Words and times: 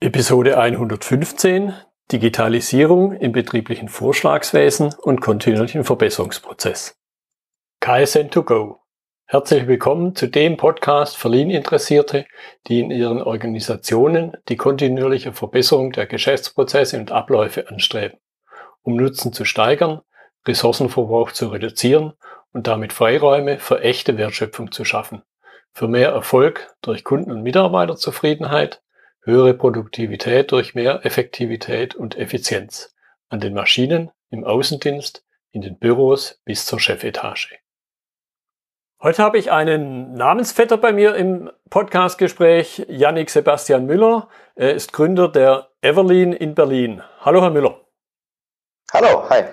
Episode 0.00 0.56
115 0.56 1.74
Digitalisierung 2.12 3.14
im 3.14 3.32
betrieblichen 3.32 3.88
Vorschlagswesen 3.88 4.94
und 5.02 5.20
kontinuierlichen 5.20 5.82
Verbesserungsprozess. 5.82 6.96
KSN2Go. 7.82 8.76
Herzlich 9.24 9.66
willkommen 9.66 10.14
zu 10.14 10.28
dem 10.28 10.56
Podcast 10.56 11.16
für 11.16 11.28
Lean-Interessierte, 11.28 12.26
die 12.68 12.78
in 12.78 12.92
ihren 12.92 13.20
Organisationen 13.20 14.36
die 14.48 14.56
kontinuierliche 14.56 15.32
Verbesserung 15.32 15.90
der 15.90 16.06
Geschäftsprozesse 16.06 16.96
und 16.96 17.10
Abläufe 17.10 17.68
anstreben, 17.68 18.20
um 18.82 18.94
Nutzen 18.94 19.32
zu 19.32 19.44
steigern, 19.44 20.02
Ressourcenverbrauch 20.46 21.32
zu 21.32 21.48
reduzieren 21.48 22.12
und 22.52 22.68
damit 22.68 22.92
Freiräume 22.92 23.58
für 23.58 23.80
echte 23.80 24.16
Wertschöpfung 24.16 24.70
zu 24.70 24.84
schaffen, 24.84 25.22
für 25.72 25.88
mehr 25.88 26.10
Erfolg 26.10 26.72
durch 26.82 27.02
Kunden- 27.02 27.32
und 27.32 27.42
Mitarbeiterzufriedenheit, 27.42 28.80
höhere 29.28 29.52
Produktivität 29.52 30.50
durch 30.52 30.74
mehr 30.74 31.04
Effektivität 31.04 31.94
und 31.94 32.16
Effizienz 32.16 32.94
an 33.28 33.40
den 33.40 33.52
Maschinen, 33.52 34.10
im 34.30 34.42
Außendienst, 34.42 35.22
in 35.52 35.60
den 35.60 35.78
Büros 35.78 36.40
bis 36.46 36.64
zur 36.64 36.80
Chefetage. 36.80 37.58
Heute 39.02 39.22
habe 39.22 39.38
ich 39.38 39.52
einen 39.52 40.14
Namensvetter 40.14 40.78
bei 40.78 40.92
mir 40.92 41.14
im 41.14 41.50
Podcastgespräch, 41.68 42.86
Yannick 42.88 43.28
Sebastian 43.28 43.84
Müller. 43.84 44.28
Er 44.56 44.74
ist 44.74 44.92
Gründer 44.92 45.28
der 45.28 45.68
Everlean 45.82 46.32
in 46.32 46.54
Berlin. 46.54 47.02
Hallo, 47.20 47.42
Herr 47.42 47.50
Müller. 47.50 47.82
Hallo, 48.92 49.28
hi. 49.28 49.44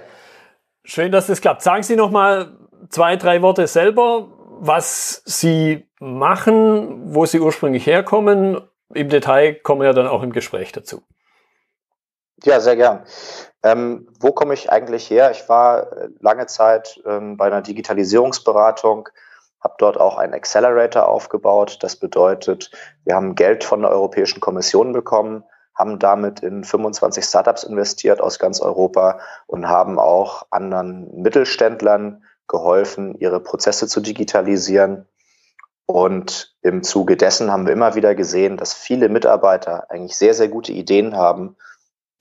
Schön, 0.85 1.11
dass 1.11 1.27
es 1.27 1.41
klappt. 1.41 1.61
Sagen 1.61 1.83
Sie 1.83 1.97
noch 1.97 2.11
mal 2.11 2.57
zwei, 2.89 3.17
drei 3.17 3.41
Worte 3.41 3.67
selber, 3.67 4.29
was 4.59 5.21
Sie 5.25 5.85
machen, 5.99 7.13
wo 7.13 7.25
Sie 7.25 7.41
ursprünglich 7.41 7.85
herkommen 7.85 8.61
im 8.93 9.09
Detail 9.09 9.55
kommen 9.55 9.81
wir 9.81 9.87
ja 9.87 9.93
dann 9.93 10.07
auch 10.07 10.23
im 10.23 10.31
Gespräch 10.31 10.71
dazu. 10.71 11.01
Ja, 12.43 12.59
sehr 12.59 12.75
gern. 12.75 13.05
Ähm, 13.63 14.07
wo 14.19 14.31
komme 14.31 14.53
ich 14.53 14.69
eigentlich 14.69 15.09
her? 15.09 15.31
Ich 15.31 15.47
war 15.47 15.91
äh, 15.93 16.09
lange 16.19 16.47
Zeit 16.47 17.01
ähm, 17.05 17.37
bei 17.37 17.47
einer 17.47 17.61
Digitalisierungsberatung, 17.61 19.09
habe 19.61 19.75
dort 19.79 19.99
auch 19.99 20.17
einen 20.17 20.33
Accelerator 20.33 21.07
aufgebaut. 21.07 21.79
Das 21.81 21.95
bedeutet, 21.95 22.71
wir 23.05 23.15
haben 23.15 23.35
Geld 23.35 23.63
von 23.63 23.81
der 23.81 23.91
Europäischen 23.91 24.41
Kommission 24.41 24.91
bekommen, 24.91 25.43
haben 25.73 25.97
damit 25.97 26.41
in 26.41 26.63
25 26.63 27.23
Startups 27.23 27.63
investiert 27.63 28.21
aus 28.21 28.37
ganz 28.37 28.59
Europa 28.59 29.19
und 29.47 29.67
haben 29.67 29.97
auch 29.97 30.45
anderen 30.51 31.21
Mittelständlern 31.21 32.23
geholfen, 32.47 33.15
ihre 33.15 33.39
Prozesse 33.39 33.87
zu 33.87 34.01
digitalisieren 34.01 35.07
und 35.87 36.55
im 36.61 36.83
Zuge 36.83 37.15
dessen 37.15 37.51
haben 37.51 37.65
wir 37.65 37.73
immer 37.73 37.95
wieder 37.95 38.15
gesehen, 38.15 38.57
dass 38.57 38.73
viele 38.73 39.09
Mitarbeiter 39.09 39.89
eigentlich 39.89 40.17
sehr, 40.17 40.33
sehr 40.33 40.47
gute 40.47 40.71
Ideen 40.71 41.15
haben, 41.15 41.55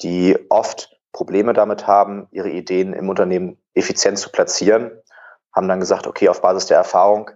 die 0.03 0.39
oft 0.51 0.98
Probleme 1.12 1.53
damit 1.53 1.87
haben, 1.87 2.27
ihre 2.31 2.51
Ideen 2.51 2.92
im 2.92 3.09
Unternehmen 3.09 3.57
effizient 3.73 4.19
zu 4.19 4.31
platzieren. 4.31 4.91
Haben 5.55 5.69
dann 5.69 5.81
gesagt, 5.81 6.07
okay, 6.07 6.29
auf 6.29 6.42
Basis 6.42 6.67
der 6.67 6.77
Erfahrung, 6.77 7.31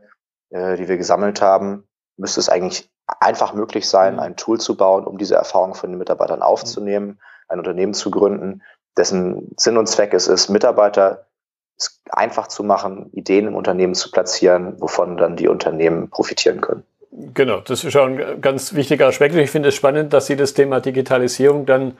äh, 0.50 0.76
die 0.76 0.88
wir 0.88 0.96
gesammelt 0.96 1.40
haben, 1.40 1.88
müsste 2.16 2.40
es 2.40 2.48
eigentlich 2.48 2.90
einfach 3.20 3.54
möglich 3.54 3.88
sein, 3.88 4.14
mhm. 4.14 4.20
ein 4.20 4.36
Tool 4.36 4.60
zu 4.60 4.76
bauen, 4.76 5.06
um 5.06 5.16
diese 5.16 5.36
Erfahrung 5.36 5.74
von 5.74 5.90
den 5.90 5.98
Mitarbeitern 5.98 6.42
aufzunehmen, 6.42 7.20
ein 7.48 7.58
Unternehmen 7.58 7.94
zu 7.94 8.10
gründen, 8.10 8.62
dessen 8.96 9.54
Sinn 9.56 9.78
und 9.78 9.86
Zweck 9.86 10.12
es 10.12 10.26
ist, 10.26 10.48
Mitarbeiter 10.48 11.27
es 11.78 12.00
einfach 12.10 12.48
zu 12.48 12.64
machen, 12.64 13.10
Ideen 13.12 13.46
im 13.46 13.54
Unternehmen 13.54 13.94
zu 13.94 14.10
platzieren, 14.10 14.74
wovon 14.80 15.16
dann 15.16 15.36
die 15.36 15.48
Unternehmen 15.48 16.10
profitieren 16.10 16.60
können. 16.60 16.82
Genau, 17.10 17.60
das 17.60 17.84
ist 17.84 17.92
schon 17.92 18.20
ein 18.20 18.40
ganz 18.40 18.74
wichtiger 18.74 19.06
Aspekt. 19.06 19.34
Ich 19.34 19.50
finde 19.50 19.70
es 19.70 19.74
spannend, 19.74 20.12
dass 20.12 20.26
Sie 20.26 20.36
das 20.36 20.54
Thema 20.54 20.80
Digitalisierung 20.80 21.66
dann 21.66 21.96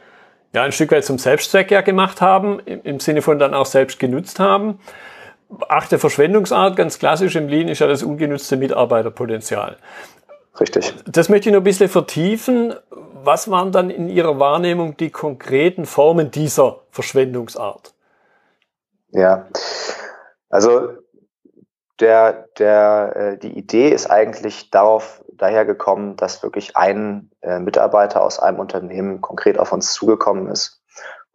ja 0.53 0.62
ein 0.62 0.73
Stück 0.73 0.93
weit 0.93 1.05
zum 1.05 1.19
Selbstzweck 1.19 1.71
ja 1.71 1.81
gemacht 1.81 2.21
haben, 2.21 2.61
im 2.61 3.01
Sinne 3.01 3.23
von 3.23 3.39
dann 3.39 3.55
auch 3.55 3.67
selbst 3.67 3.99
genutzt 3.99 4.39
haben. 4.39 4.81
Achte 5.69 5.99
Verschwendungsart, 5.99 6.77
ganz 6.77 6.99
klassisch 6.99 7.37
im 7.37 7.49
Lean, 7.49 7.69
ist 7.69 7.78
ja 7.78 7.87
das 7.87 8.03
ungenutzte 8.03 8.56
Mitarbeiterpotenzial. 8.56 9.78
Richtig. 10.60 10.93
Das 11.06 11.28
möchte 11.28 11.49
ich 11.49 11.53
noch 11.53 11.60
ein 11.60 11.65
bisschen 11.65 11.89
vertiefen. 11.89 12.75
Was 13.25 13.50
waren 13.50 13.72
dann 13.72 13.91
in 13.91 14.09
Ihrer 14.09 14.39
Wahrnehmung 14.39 14.97
die 14.97 15.10
konkreten 15.10 15.87
Formen 15.87 16.31
dieser 16.31 16.81
Verschwendungsart? 16.91 17.95
Ja, 19.11 19.47
also 20.51 20.91
der, 22.01 22.47
der, 22.59 23.13
äh, 23.17 23.39
die 23.39 23.57
Idee 23.59 23.89
ist 23.91 24.11
eigentlich 24.11 24.71
darauf 24.71 25.23
dahergekommen, 25.33 26.17
dass 26.17 26.43
wirklich 26.43 26.77
ein 26.77 27.31
äh, 27.41 27.59
Mitarbeiter 27.59 28.23
aus 28.23 28.39
einem 28.39 28.59
Unternehmen 28.59 29.21
konkret 29.21 29.59
auf 29.59 29.73
uns 29.73 29.93
zugekommen 29.93 30.49
ist 30.49 30.83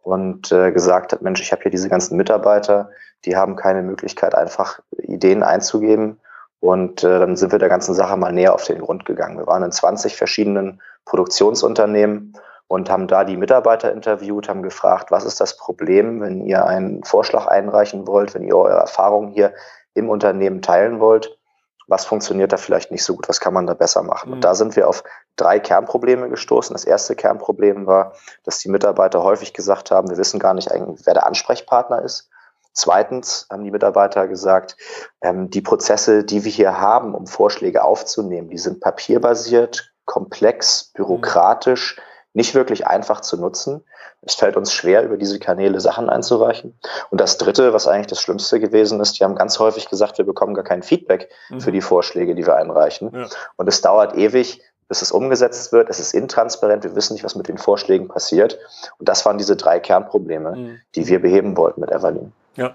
und 0.02 0.52
äh, 0.52 0.72
gesagt 0.72 1.12
hat, 1.12 1.22
Mensch, 1.22 1.40
ich 1.40 1.52
habe 1.52 1.62
hier 1.62 1.70
diese 1.70 1.88
ganzen 1.88 2.16
Mitarbeiter, 2.16 2.90
die 3.24 3.36
haben 3.36 3.56
keine 3.56 3.82
Möglichkeit, 3.82 4.34
einfach 4.34 4.80
Ideen 4.98 5.42
einzugeben. 5.42 6.20
Und 6.60 7.04
äh, 7.04 7.18
dann 7.18 7.36
sind 7.36 7.52
wir 7.52 7.58
der 7.58 7.68
ganzen 7.68 7.94
Sache 7.94 8.16
mal 8.16 8.32
näher 8.32 8.54
auf 8.54 8.64
den 8.64 8.80
Grund 8.80 9.04
gegangen. 9.04 9.38
Wir 9.38 9.46
waren 9.46 9.62
in 9.62 9.72
20 9.72 10.16
verschiedenen 10.16 10.80
Produktionsunternehmen 11.04 12.34
und 12.68 12.90
haben 12.90 13.06
da 13.06 13.24
die 13.24 13.36
Mitarbeiter 13.36 13.92
interviewt, 13.92 14.48
haben 14.48 14.62
gefragt, 14.62 15.10
was 15.10 15.24
ist 15.24 15.40
das 15.40 15.56
Problem, 15.56 16.20
wenn 16.20 16.44
ihr 16.44 16.64
einen 16.64 17.04
Vorschlag 17.04 17.46
einreichen 17.46 18.06
wollt, 18.06 18.34
wenn 18.34 18.42
ihr 18.42 18.56
eure 18.56 18.78
Erfahrungen 18.78 19.30
hier 19.30 19.52
im 19.94 20.08
Unternehmen 20.08 20.62
teilen 20.62 21.00
wollt. 21.00 21.38
Was 21.86 22.06
funktioniert 22.06 22.50
da 22.50 22.56
vielleicht 22.56 22.90
nicht 22.90 23.04
so 23.04 23.14
gut? 23.14 23.28
Was 23.28 23.40
kann 23.40 23.52
man 23.52 23.66
da 23.66 23.74
besser 23.74 24.02
machen? 24.02 24.30
Mhm. 24.30 24.34
Und 24.34 24.44
da 24.44 24.54
sind 24.54 24.74
wir 24.74 24.88
auf 24.88 25.04
drei 25.36 25.60
Kernprobleme 25.60 26.30
gestoßen. 26.30 26.72
Das 26.72 26.86
erste 26.86 27.14
Kernproblem 27.14 27.86
war, 27.86 28.14
dass 28.44 28.58
die 28.58 28.70
Mitarbeiter 28.70 29.22
häufig 29.22 29.52
gesagt 29.52 29.90
haben, 29.90 30.08
wir 30.08 30.16
wissen 30.16 30.40
gar 30.40 30.54
nicht 30.54 30.72
eigentlich, 30.72 31.04
wer 31.04 31.14
der 31.14 31.26
Ansprechpartner 31.26 32.02
ist. 32.02 32.30
Zweitens 32.72 33.46
haben 33.50 33.62
die 33.62 33.70
Mitarbeiter 33.70 34.26
gesagt, 34.26 34.76
ähm, 35.20 35.50
die 35.50 35.60
Prozesse, 35.60 36.24
die 36.24 36.44
wir 36.44 36.50
hier 36.50 36.80
haben, 36.80 37.14
um 37.14 37.26
Vorschläge 37.26 37.84
aufzunehmen, 37.84 38.48
die 38.48 38.58
sind 38.58 38.80
papierbasiert, 38.80 39.92
komplex, 40.06 40.90
bürokratisch. 40.94 41.98
Mhm 41.98 42.13
nicht 42.34 42.54
wirklich 42.54 42.86
einfach 42.86 43.20
zu 43.20 43.36
nutzen. 43.38 43.82
Es 44.22 44.34
fällt 44.34 44.56
uns 44.56 44.72
schwer, 44.72 45.02
über 45.02 45.16
diese 45.16 45.38
Kanäle 45.38 45.80
Sachen 45.80 46.10
einzureichen. 46.10 46.78
Und 47.10 47.20
das 47.20 47.38
Dritte, 47.38 47.72
was 47.72 47.86
eigentlich 47.86 48.08
das 48.08 48.20
Schlimmste 48.20 48.60
gewesen 48.60 49.00
ist, 49.00 49.18
die 49.18 49.24
haben 49.24 49.36
ganz 49.36 49.58
häufig 49.58 49.88
gesagt, 49.88 50.18
wir 50.18 50.26
bekommen 50.26 50.54
gar 50.54 50.64
kein 50.64 50.82
Feedback 50.82 51.30
mhm. 51.48 51.60
für 51.60 51.72
die 51.72 51.80
Vorschläge, 51.80 52.34
die 52.34 52.44
wir 52.44 52.56
einreichen. 52.56 53.10
Ja. 53.14 53.26
Und 53.56 53.68
es 53.68 53.80
dauert 53.80 54.16
ewig, 54.16 54.60
bis 54.88 55.00
es 55.00 55.12
umgesetzt 55.12 55.72
wird. 55.72 55.88
Es 55.88 56.00
ist 56.00 56.12
intransparent. 56.12 56.84
Wir 56.84 56.94
wissen 56.94 57.14
nicht, 57.14 57.24
was 57.24 57.36
mit 57.36 57.48
den 57.48 57.58
Vorschlägen 57.58 58.08
passiert. 58.08 58.58
Und 58.98 59.08
das 59.08 59.24
waren 59.24 59.38
diese 59.38 59.56
drei 59.56 59.78
Kernprobleme, 59.80 60.56
mhm. 60.56 60.80
die 60.94 61.06
wir 61.06 61.20
beheben 61.20 61.56
wollten 61.56 61.80
mit 61.80 61.90
Evalin. 61.90 62.32
Ja. 62.56 62.74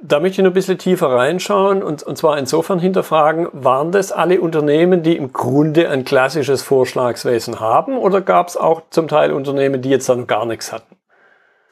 Da 0.00 0.20
möchte 0.20 0.40
ich 0.40 0.44
noch 0.44 0.50
ein 0.50 0.54
bisschen 0.54 0.78
tiefer 0.78 1.10
reinschauen 1.10 1.82
und, 1.82 2.02
und 2.02 2.16
zwar 2.18 2.36
insofern 2.38 2.78
hinterfragen, 2.78 3.48
waren 3.52 3.92
das 3.92 4.12
alle 4.12 4.40
Unternehmen, 4.40 5.02
die 5.02 5.16
im 5.16 5.32
Grunde 5.32 5.88
ein 5.88 6.04
klassisches 6.04 6.62
Vorschlagswesen 6.62 7.60
haben 7.60 7.96
oder 7.96 8.20
gab 8.20 8.48
es 8.48 8.56
auch 8.56 8.82
zum 8.90 9.08
Teil 9.08 9.32
Unternehmen, 9.32 9.80
die 9.80 9.90
jetzt 9.90 10.08
da 10.08 10.14
noch 10.14 10.26
gar 10.26 10.44
nichts 10.44 10.72
hatten? 10.72 10.96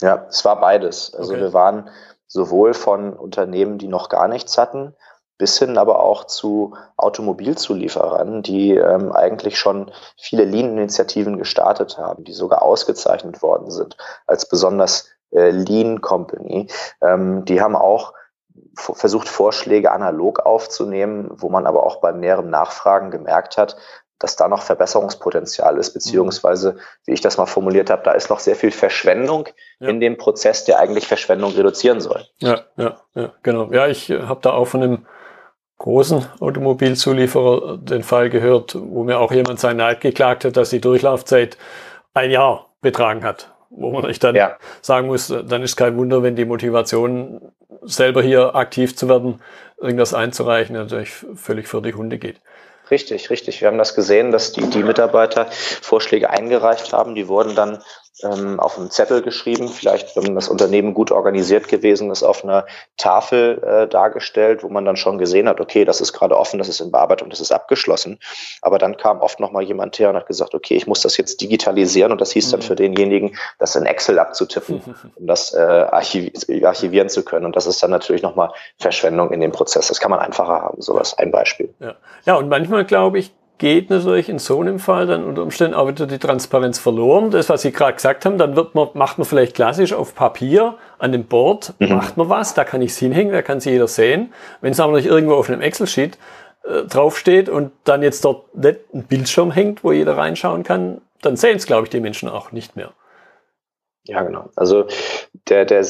Ja, 0.00 0.26
es 0.28 0.44
war 0.44 0.60
beides. 0.60 1.14
Also 1.14 1.32
okay. 1.32 1.42
wir 1.42 1.52
waren 1.52 1.90
sowohl 2.26 2.74
von 2.74 3.12
Unternehmen, 3.12 3.78
die 3.78 3.88
noch 3.88 4.08
gar 4.08 4.26
nichts 4.26 4.58
hatten, 4.58 4.94
bis 5.38 5.58
hin 5.58 5.78
aber 5.78 6.00
auch 6.00 6.24
zu 6.24 6.74
Automobilzulieferern, 6.96 8.42
die 8.42 8.70
ähm, 8.72 9.12
eigentlich 9.12 9.58
schon 9.58 9.90
viele 10.16 10.44
Lean-Initiativen 10.44 11.38
gestartet 11.38 11.98
haben, 11.98 12.24
die 12.24 12.32
sogar 12.32 12.62
ausgezeichnet 12.62 13.42
worden 13.42 13.70
sind 13.70 13.96
als 14.26 14.48
besonders 14.48 15.08
äh, 15.34 15.50
Lean 15.50 16.00
Company. 16.00 16.68
Ähm, 17.02 17.44
die 17.44 17.60
haben 17.60 17.76
auch 17.76 18.14
versucht, 18.76 19.28
Vorschläge 19.28 19.92
analog 19.92 20.40
aufzunehmen, 20.40 21.28
wo 21.30 21.48
man 21.48 21.66
aber 21.66 21.84
auch 21.84 22.00
bei 22.00 22.12
mehreren 22.12 22.50
Nachfragen 22.50 23.10
gemerkt 23.10 23.56
hat, 23.56 23.76
dass 24.18 24.36
da 24.36 24.48
noch 24.48 24.62
Verbesserungspotenzial 24.62 25.76
ist, 25.76 25.92
beziehungsweise, 25.92 26.76
wie 27.04 27.12
ich 27.12 27.20
das 27.20 27.36
mal 27.36 27.46
formuliert 27.46 27.90
habe, 27.90 28.02
da 28.04 28.12
ist 28.12 28.30
noch 28.30 28.38
sehr 28.38 28.56
viel 28.56 28.70
Verschwendung 28.70 29.48
ja. 29.80 29.88
in 29.88 30.00
dem 30.00 30.16
Prozess, 30.16 30.64
der 30.64 30.78
eigentlich 30.78 31.06
Verschwendung 31.06 31.52
reduzieren 31.52 32.00
soll. 32.00 32.24
Ja, 32.38 32.60
ja, 32.76 32.96
ja, 33.14 33.32
genau. 33.42 33.70
Ja, 33.72 33.86
ich 33.86 34.10
habe 34.10 34.40
da 34.40 34.52
auch 34.52 34.66
von 34.66 34.82
einem 34.82 35.06
großen 35.78 36.24
Automobilzulieferer 36.40 37.78
den 37.78 38.02
Fall 38.02 38.30
gehört, 38.30 38.76
wo 38.80 39.02
mir 39.02 39.18
auch 39.18 39.32
jemand 39.32 39.60
sein 39.60 39.76
Neid 39.76 40.00
geklagt 40.00 40.44
hat, 40.44 40.56
dass 40.56 40.70
die 40.70 40.80
Durchlaufzeit 40.80 41.58
ein 42.14 42.30
Jahr 42.30 42.70
betragen 42.80 43.24
hat 43.24 43.53
wo 43.76 43.90
man 43.90 44.06
sich 44.06 44.18
dann 44.18 44.34
ja. 44.34 44.56
sagen 44.80 45.06
muss, 45.06 45.28
dann 45.28 45.62
ist 45.62 45.76
kein 45.76 45.96
Wunder, 45.96 46.22
wenn 46.22 46.36
die 46.36 46.44
Motivation, 46.44 47.40
selber 47.82 48.22
hier 48.22 48.54
aktiv 48.54 48.96
zu 48.96 49.08
werden, 49.08 49.42
irgendwas 49.78 50.14
einzureichen, 50.14 50.74
natürlich 50.74 51.10
völlig 51.34 51.68
für 51.68 51.82
die 51.82 51.94
Hunde 51.94 52.18
geht. 52.18 52.40
Richtig, 52.90 53.30
richtig. 53.30 53.60
Wir 53.60 53.68
haben 53.68 53.78
das 53.78 53.94
gesehen, 53.94 54.30
dass 54.30 54.52
die, 54.52 54.68
die 54.68 54.82
Mitarbeiter 54.82 55.46
Vorschläge 55.50 56.30
eingereicht 56.30 56.92
haben. 56.92 57.14
Die 57.14 57.28
wurden 57.28 57.54
dann 57.54 57.82
ähm, 58.22 58.60
auf 58.60 58.78
einem 58.78 58.90
Zettel 58.90 59.22
geschrieben, 59.22 59.68
vielleicht, 59.68 60.16
wenn 60.16 60.34
das 60.34 60.48
Unternehmen 60.48 60.94
gut 60.94 61.10
organisiert 61.10 61.68
gewesen 61.68 62.10
ist, 62.10 62.22
auf 62.22 62.44
einer 62.44 62.66
Tafel 62.96 63.62
äh, 63.62 63.88
dargestellt, 63.88 64.62
wo 64.62 64.68
man 64.68 64.84
dann 64.84 64.96
schon 64.96 65.18
gesehen 65.18 65.48
hat, 65.48 65.60
okay, 65.60 65.84
das 65.84 66.00
ist 66.00 66.12
gerade 66.12 66.38
offen, 66.38 66.58
das 66.58 66.68
ist 66.68 66.80
in 66.80 66.92
Bearbeitung, 66.92 67.30
das 67.30 67.40
ist 67.40 67.50
abgeschlossen. 67.50 68.20
Aber 68.62 68.78
dann 68.78 68.96
kam 68.96 69.20
oft 69.20 69.40
noch 69.40 69.50
mal 69.50 69.62
jemand 69.62 69.98
her 69.98 70.10
und 70.10 70.16
hat 70.16 70.26
gesagt, 70.26 70.54
okay, 70.54 70.76
ich 70.76 70.86
muss 70.86 71.00
das 71.00 71.16
jetzt 71.16 71.40
digitalisieren 71.40 72.12
und 72.12 72.20
das 72.20 72.30
hieß 72.32 72.50
dann 72.50 72.60
mhm. 72.60 72.64
für 72.64 72.76
denjenigen, 72.76 73.36
das 73.58 73.74
in 73.74 73.84
Excel 73.84 74.18
abzutippen, 74.18 74.80
um 75.16 75.26
das 75.26 75.52
äh, 75.52 75.58
archiv 75.58 76.32
archivieren 76.62 77.08
zu 77.08 77.24
können. 77.24 77.44
Und 77.44 77.56
das 77.56 77.66
ist 77.66 77.82
dann 77.82 77.90
natürlich 77.90 78.22
noch 78.22 78.36
mal 78.36 78.52
Verschwendung 78.78 79.32
in 79.32 79.40
dem 79.40 79.52
Prozess. 79.52 79.88
Das 79.88 79.98
kann 79.98 80.10
man 80.10 80.20
einfacher 80.20 80.62
haben, 80.62 80.80
sowas, 80.80 81.18
ein 81.18 81.30
Beispiel. 81.30 81.74
Ja, 81.80 81.94
ja 82.24 82.34
und 82.36 82.48
manchmal 82.48 82.84
glaube 82.84 83.18
ich, 83.18 83.32
geht 83.58 83.88
natürlich 83.90 84.28
in 84.28 84.38
so 84.38 84.60
einem 84.60 84.78
Fall 84.78 85.06
dann 85.06 85.24
unter 85.24 85.42
Umständen 85.42 85.74
auch 85.74 85.86
wieder 85.86 86.06
die 86.06 86.18
Transparenz 86.18 86.78
verloren. 86.78 87.30
Das, 87.30 87.48
was 87.48 87.62
Sie 87.62 87.72
gerade 87.72 87.94
gesagt 87.94 88.24
haben, 88.24 88.36
dann 88.36 88.56
wird 88.56 88.74
man, 88.74 88.88
macht 88.94 89.18
man 89.18 89.26
vielleicht 89.26 89.54
klassisch 89.54 89.92
auf 89.92 90.14
Papier 90.14 90.76
an 90.98 91.12
dem 91.12 91.24
Board, 91.24 91.74
mhm. 91.78 91.94
macht 91.94 92.16
man 92.16 92.28
was, 92.28 92.54
da 92.54 92.64
kann 92.64 92.82
ich 92.82 92.90
es 92.90 92.98
hinhängen, 92.98 93.32
da 93.32 93.42
kann 93.42 93.58
es 93.58 93.64
jeder 93.64 93.86
sehen. 93.86 94.32
Wenn 94.60 94.72
es 94.72 94.80
aber 94.80 94.94
nicht 94.94 95.06
irgendwo 95.06 95.34
auf 95.34 95.48
einem 95.48 95.60
Excel-Sheet 95.60 96.18
äh, 96.64 96.82
draufsteht 96.82 97.48
und 97.48 97.70
dann 97.84 98.02
jetzt 98.02 98.24
dort 98.24 98.54
nicht 98.56 98.80
ein 98.92 99.04
Bildschirm 99.04 99.52
hängt, 99.52 99.84
wo 99.84 99.92
jeder 99.92 100.16
reinschauen 100.16 100.64
kann, 100.64 101.00
dann 101.22 101.36
sehen 101.36 101.56
es, 101.56 101.66
glaube 101.66 101.84
ich, 101.84 101.90
die 101.90 102.00
Menschen 102.00 102.28
auch 102.28 102.52
nicht 102.52 102.76
mehr. 102.76 102.92
Ja, 104.06 104.22
genau. 104.22 104.50
Also 104.56 104.86
der, 105.48 105.64
der, 105.64 105.86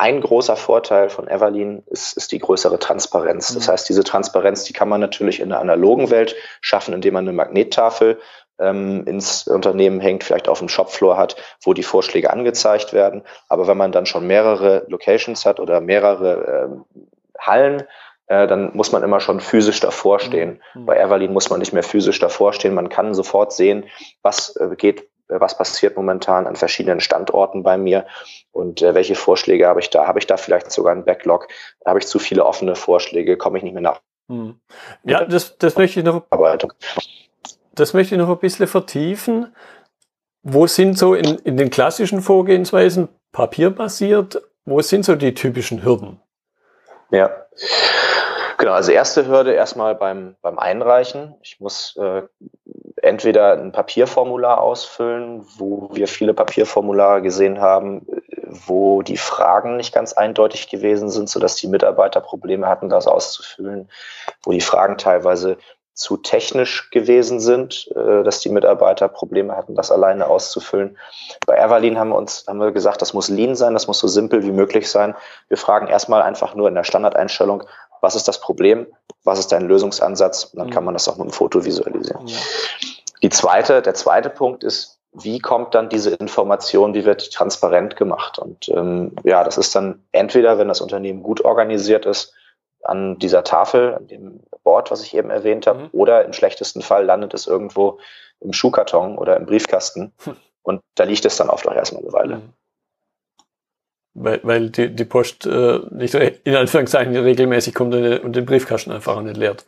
ein 0.00 0.22
großer 0.22 0.56
Vorteil 0.56 1.10
von 1.10 1.28
Everlean 1.28 1.82
ist, 1.86 2.16
ist 2.16 2.32
die 2.32 2.38
größere 2.38 2.78
Transparenz. 2.78 3.52
Das 3.52 3.66
mhm. 3.66 3.72
heißt, 3.72 3.88
diese 3.88 4.02
Transparenz, 4.02 4.64
die 4.64 4.72
kann 4.72 4.88
man 4.88 4.98
natürlich 5.00 5.40
in 5.40 5.50
der 5.50 5.60
analogen 5.60 6.10
Welt 6.10 6.34
schaffen, 6.62 6.94
indem 6.94 7.12
man 7.12 7.24
eine 7.28 7.36
Magnettafel 7.36 8.18
ähm, 8.58 9.04
ins 9.06 9.46
Unternehmen 9.46 10.00
hängt, 10.00 10.24
vielleicht 10.24 10.48
auf 10.48 10.60
dem 10.60 10.70
Shopfloor 10.70 11.18
hat, 11.18 11.36
wo 11.62 11.74
die 11.74 11.82
Vorschläge 11.82 12.30
angezeigt 12.30 12.94
werden. 12.94 13.24
Aber 13.48 13.66
wenn 13.68 13.76
man 13.76 13.92
dann 13.92 14.06
schon 14.06 14.26
mehrere 14.26 14.86
Locations 14.88 15.44
hat 15.44 15.60
oder 15.60 15.82
mehrere 15.82 16.70
ähm, 16.70 16.84
Hallen, 17.38 17.82
äh, 18.26 18.46
dann 18.46 18.74
muss 18.74 18.92
man 18.92 19.02
immer 19.02 19.20
schon 19.20 19.40
physisch 19.40 19.80
davor 19.80 20.18
stehen. 20.18 20.62
Mhm. 20.72 20.86
Bei 20.86 20.96
Everlean 20.96 21.34
muss 21.34 21.50
man 21.50 21.58
nicht 21.58 21.74
mehr 21.74 21.82
physisch 21.82 22.20
davor 22.20 22.54
stehen. 22.54 22.72
Man 22.72 22.88
kann 22.88 23.12
sofort 23.12 23.52
sehen, 23.52 23.84
was 24.22 24.56
äh, 24.56 24.76
geht 24.76 25.02
äh, 25.02 25.09
was 25.38 25.56
passiert 25.56 25.96
momentan 25.96 26.46
an 26.46 26.56
verschiedenen 26.56 27.00
Standorten 27.00 27.62
bei 27.62 27.76
mir 27.76 28.06
und 28.52 28.82
äh, 28.82 28.94
welche 28.94 29.14
Vorschläge 29.14 29.66
habe 29.66 29.80
ich 29.80 29.90
da? 29.90 30.06
Habe 30.06 30.18
ich 30.18 30.26
da 30.26 30.36
vielleicht 30.36 30.72
sogar 30.72 30.92
einen 30.92 31.04
Backlog? 31.04 31.48
Habe 31.86 31.98
ich 31.98 32.06
zu 32.06 32.18
viele 32.18 32.44
offene 32.44 32.74
Vorschläge? 32.74 33.36
Komme 33.36 33.58
ich 33.58 33.64
nicht 33.64 33.74
mehr 33.74 33.82
nach? 33.82 34.00
Hm. 34.28 34.60
Ja, 35.04 35.24
das, 35.24 35.58
das 35.58 35.76
möchte 35.76 36.00
ich 36.00 36.06
noch. 36.06 36.22
Das 37.74 37.94
möchte 37.94 38.14
ich 38.14 38.20
noch 38.20 38.28
ein 38.28 38.38
bisschen 38.38 38.66
vertiefen. 38.66 39.54
Wo 40.42 40.66
sind 40.66 40.98
so 40.98 41.14
in, 41.14 41.38
in 41.38 41.56
den 41.56 41.70
klassischen 41.70 42.22
Vorgehensweisen 42.22 43.08
papierbasiert? 43.32 44.42
Wo 44.64 44.80
sind 44.80 45.04
so 45.04 45.16
die 45.16 45.34
typischen 45.34 45.84
Hürden? 45.84 46.20
Ja. 47.10 47.30
Genau, 48.58 48.72
also 48.72 48.92
erste 48.92 49.26
Hürde 49.26 49.52
erstmal 49.52 49.94
beim, 49.94 50.36
beim 50.42 50.58
Einreichen. 50.58 51.34
Ich 51.42 51.60
muss 51.60 51.96
äh, 51.96 52.22
entweder 53.02 53.52
ein 53.52 53.72
Papierformular 53.72 54.60
ausfüllen, 54.60 55.46
wo 55.56 55.88
wir 55.92 56.08
viele 56.08 56.34
Papierformulare 56.34 57.22
gesehen 57.22 57.60
haben, 57.60 58.06
wo 58.66 59.02
die 59.02 59.16
Fragen 59.16 59.76
nicht 59.76 59.94
ganz 59.94 60.12
eindeutig 60.12 60.68
gewesen 60.68 61.08
sind, 61.08 61.28
sodass 61.28 61.56
die 61.56 61.68
Mitarbeiter 61.68 62.20
Probleme 62.20 62.66
hatten, 62.66 62.88
das 62.88 63.06
auszufüllen, 63.06 63.88
wo 64.42 64.52
die 64.52 64.60
Fragen 64.60 64.98
teilweise 64.98 65.56
zu 65.94 66.16
technisch 66.16 66.90
gewesen 66.90 67.40
sind, 67.40 67.90
äh, 67.94 68.22
dass 68.22 68.40
die 68.40 68.48
Mitarbeiter 68.48 69.08
Probleme 69.08 69.56
hatten, 69.56 69.74
das 69.74 69.90
alleine 69.90 70.26
auszufüllen. 70.26 70.96
Bei 71.46 71.56
Everlean 71.56 71.98
haben 71.98 72.10
wir 72.10 72.16
uns 72.16 72.46
haben 72.48 72.58
wir 72.58 72.72
gesagt, 72.72 73.02
das 73.02 73.12
muss 73.12 73.28
lean 73.28 73.54
sein, 73.54 73.74
das 73.74 73.86
muss 73.86 73.98
so 73.98 74.08
simpel 74.08 74.42
wie 74.42 74.52
möglich 74.52 74.90
sein. 74.90 75.14
Wir 75.48 75.58
fragen 75.58 75.88
erstmal 75.88 76.22
einfach 76.22 76.54
nur 76.54 76.68
in 76.68 76.74
der 76.74 76.84
Standardeinstellung, 76.84 77.64
was 78.00 78.14
ist 78.14 78.28
das 78.28 78.40
Problem, 78.40 78.86
was 79.24 79.38
ist 79.38 79.52
dein 79.52 79.66
Lösungsansatz, 79.66 80.44
und 80.44 80.58
dann 80.58 80.70
kann 80.70 80.82
mhm. 80.82 80.86
man 80.86 80.94
das 80.94 81.08
auch 81.08 81.16
mit 81.16 81.22
einem 81.22 81.32
Foto 81.32 81.64
visualisieren. 81.64 82.26
Ja. 82.26 82.38
Die 83.22 83.30
zweite, 83.30 83.82
der 83.82 83.94
zweite 83.94 84.30
Punkt 84.30 84.64
ist, 84.64 84.98
wie 85.12 85.40
kommt 85.40 85.74
dann 85.74 85.88
diese 85.88 86.10
Information, 86.14 86.94
wie 86.94 87.04
wird 87.04 87.26
die 87.26 87.30
transparent 87.30 87.96
gemacht? 87.96 88.38
Und 88.38 88.68
ähm, 88.68 89.12
ja, 89.24 89.42
das 89.42 89.58
ist 89.58 89.74
dann 89.74 90.04
entweder, 90.12 90.58
wenn 90.58 90.68
das 90.68 90.80
Unternehmen 90.80 91.22
gut 91.22 91.44
organisiert 91.44 92.06
ist, 92.06 92.32
an 92.82 93.18
dieser 93.18 93.44
Tafel, 93.44 93.94
an 93.94 94.06
dem 94.06 94.40
Board, 94.62 94.90
was 94.90 95.02
ich 95.02 95.14
eben 95.14 95.30
erwähnt 95.30 95.66
habe, 95.66 95.80
mhm. 95.80 95.88
oder 95.92 96.24
im 96.24 96.32
schlechtesten 96.32 96.80
Fall 96.80 97.04
landet 97.04 97.34
es 97.34 97.46
irgendwo 97.46 97.98
im 98.40 98.52
Schuhkarton 98.52 99.18
oder 99.18 99.36
im 99.36 99.46
Briefkasten. 99.46 100.12
Hm. 100.24 100.36
Und 100.62 100.80
da 100.94 101.04
liegt 101.04 101.24
es 101.26 101.36
dann 101.36 101.50
oft 101.50 101.68
auch 101.68 101.74
erstmal 101.74 102.02
eine 102.02 102.12
Weile. 102.12 102.36
Mhm. 102.36 102.52
Weil, 104.22 104.40
weil 104.42 104.70
die, 104.70 104.94
die 104.94 105.04
Post 105.04 105.46
äh, 105.46 105.80
nicht 105.90 106.14
in 106.14 106.54
Anführungszeichen 106.54 107.16
regelmäßig 107.16 107.74
kommt 107.74 107.94
und 107.94 108.36
den 108.36 108.44
Briefkasten 108.44 108.92
einfach 108.92 109.20
nicht 109.22 109.36
leert. 109.36 109.64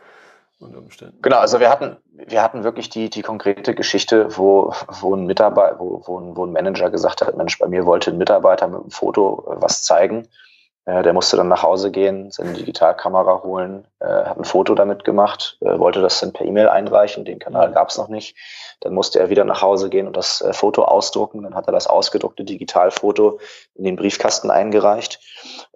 Genau, 1.22 1.38
also 1.38 1.58
wir 1.58 1.70
hatten, 1.70 1.96
wir 2.12 2.42
hatten 2.42 2.62
wirklich 2.62 2.88
die, 2.88 3.10
die 3.10 3.22
konkrete 3.22 3.74
Geschichte, 3.74 4.28
wo, 4.36 4.72
wo 5.00 5.16
ein 5.16 5.26
Mitarbeiter, 5.26 5.78
wo, 5.78 6.02
wo, 6.06 6.20
ein, 6.20 6.36
wo 6.36 6.46
ein 6.46 6.52
Manager 6.52 6.90
gesagt 6.90 7.22
hat, 7.22 7.36
Mensch, 7.36 7.58
bei 7.58 7.66
mir 7.66 7.84
wollte 7.84 8.10
ein 8.10 8.18
Mitarbeiter 8.18 8.68
mit 8.68 8.80
einem 8.80 8.90
Foto 8.90 9.44
äh, 9.50 9.60
was 9.60 9.82
zeigen. 9.82 10.28
Äh, 10.84 11.02
der 11.02 11.12
musste 11.12 11.36
dann 11.36 11.48
nach 11.48 11.62
Hause 11.62 11.90
gehen, 11.90 12.30
seine 12.30 12.54
Digitalkamera 12.54 13.42
holen, 13.44 13.86
äh, 14.00 14.06
hat 14.06 14.36
ein 14.36 14.44
Foto 14.44 14.74
damit 14.74 15.04
gemacht, 15.04 15.56
äh, 15.60 15.78
wollte 15.78 16.00
das 16.00 16.18
dann 16.18 16.32
per 16.32 16.44
E-Mail 16.44 16.68
einreichen, 16.68 17.24
den 17.24 17.38
Kanal 17.38 17.68
mhm. 17.68 17.74
gab 17.74 17.90
es 17.90 17.98
noch 17.98 18.08
nicht. 18.08 18.36
Dann 18.80 18.94
musste 18.94 19.20
er 19.20 19.30
wieder 19.30 19.44
nach 19.44 19.62
Hause 19.62 19.90
gehen 19.90 20.08
und 20.08 20.16
das 20.16 20.40
äh, 20.40 20.52
Foto 20.52 20.84
ausdrucken. 20.84 21.42
Dann 21.44 21.54
hat 21.54 21.68
er 21.68 21.72
das 21.72 21.86
ausgedruckte 21.86 22.42
Digitalfoto 22.42 23.38
in 23.74 23.84
den 23.84 23.94
Briefkasten 23.94 24.50
eingereicht. 24.50 25.20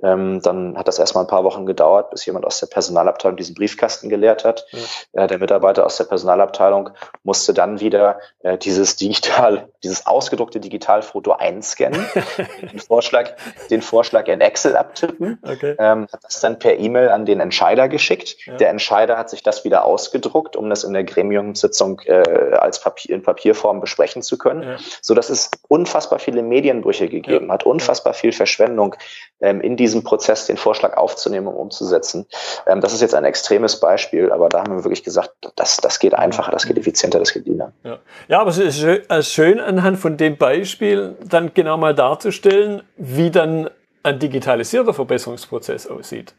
Ähm, 0.03 0.41
dann 0.43 0.77
hat 0.77 0.89
das 0.89 0.99
erstmal 0.99 1.25
ein 1.25 1.29
paar 1.29 1.45
Wochen 1.45 1.67
gedauert, 1.67 2.11
bis 2.11 2.27
jemand 2.27 2.45
aus 2.45 2.59
der 2.59 2.67
Personalabteilung 2.67 3.37
diesen 3.37 3.55
Briefkasten 3.55 4.09
geleert 4.09 4.45
hat. 4.45 4.67
Mhm. 4.73 4.79
Äh, 5.13 5.27
der 5.29 5.39
Mitarbeiter 5.39 5.87
aus 5.87 5.97
der 5.97 6.05
Personalabteilung 6.05 6.91
musste 7.23 7.55
dann 7.55 7.79
wieder 7.79 8.19
äh, 8.41 8.59
dieses 8.59 8.97
digital, 8.97 9.69
dieses 9.85 10.05
ausgedruckte 10.07 10.59
Digitalfoto 10.59 11.33
einscannen, 11.33 12.05
den 12.73 12.81
Vorschlag, 12.81 13.35
den 13.71 13.83
Vorschlag 13.83 14.27
in 14.27 14.41
Excel 14.41 14.77
abtippen, 14.97 15.39
okay. 15.43 15.75
ähm, 15.79 16.07
hat 16.13 16.25
das 16.25 16.41
dann 16.41 16.59
per 16.59 16.79
E-Mail 16.79 17.11
an 17.11 17.27
den 17.27 17.41
Entscheider 17.41 17.89
geschickt. 17.89 18.37
Ja. 18.47 18.57
Der 18.57 18.71
Entscheider 18.71 19.19
hat 19.19 19.31
sich 19.31 19.43
das 19.43 19.65
wieder 19.65 19.85
ausgedruckt, 19.85 20.57
um 20.57 20.71
das 20.71 20.85
in 20.85 20.93
der 20.93 21.05
Gremiumssitzung 21.05 22.01
äh, 22.07 22.55
als 22.57 22.81
Papier 22.81 23.15
in 23.15 23.23
Papierform 23.23 23.81
besprechen 23.81 24.23
zu 24.23 24.39
können, 24.39 24.63
ja. 24.63 24.77
so 25.01 25.15
dass 25.15 25.31
es 25.31 25.51
unfassbar 25.69 26.19
viele 26.19 26.43
Medienbrüche 26.43 27.09
gegeben 27.09 27.47
ja. 27.47 27.53
hat, 27.53 27.65
unfassbar 27.65 28.15
viel 28.15 28.33
Verschwendung 28.33 28.97
ähm, 29.41 29.61
in 29.61 29.77
diesem 29.77 30.03
Prozess, 30.03 30.47
den 30.47 30.57
Vorschlag 30.57 30.97
aufzunehmen 30.97 31.47
und 31.49 31.55
umzusetzen. 31.55 32.27
Ähm, 32.67 32.81
das 32.81 32.93
ist 32.93 33.01
jetzt 33.01 33.15
ein 33.15 33.25
extremes 33.25 33.81
Beispiel, 33.81 34.33
aber 34.33 34.49
da 34.49 34.61
haben 34.61 34.77
wir 34.77 34.85
wirklich 34.85 35.05
gesagt, 35.05 35.33
das, 35.57 35.77
das 35.79 35.99
geht 35.99 36.15
einfacher, 36.15 36.53
das 36.53 36.67
geht 36.67 36.79
effizienter, 36.79 37.19
das 37.19 37.33
geht 37.33 37.47
leaner. 37.47 37.73
Ja, 37.85 37.99
ja 38.29 38.41
aber 38.41 38.51
es 38.51 38.59
ist 38.59 39.33
schön 39.33 39.61
anhand 39.61 39.99
von 39.99 40.17
dem 40.17 40.37
Beispiel 40.37 41.17
dann 41.25 41.53
genau 41.55 41.77
mal 41.77 41.95
darzustellen, 41.95 42.83
wie 42.97 43.31
dann 43.31 43.71
ein 44.07 44.19
digitalisierter 44.19 44.95
Verbesserungsprozess 44.95 45.87
aussieht. 45.87 46.35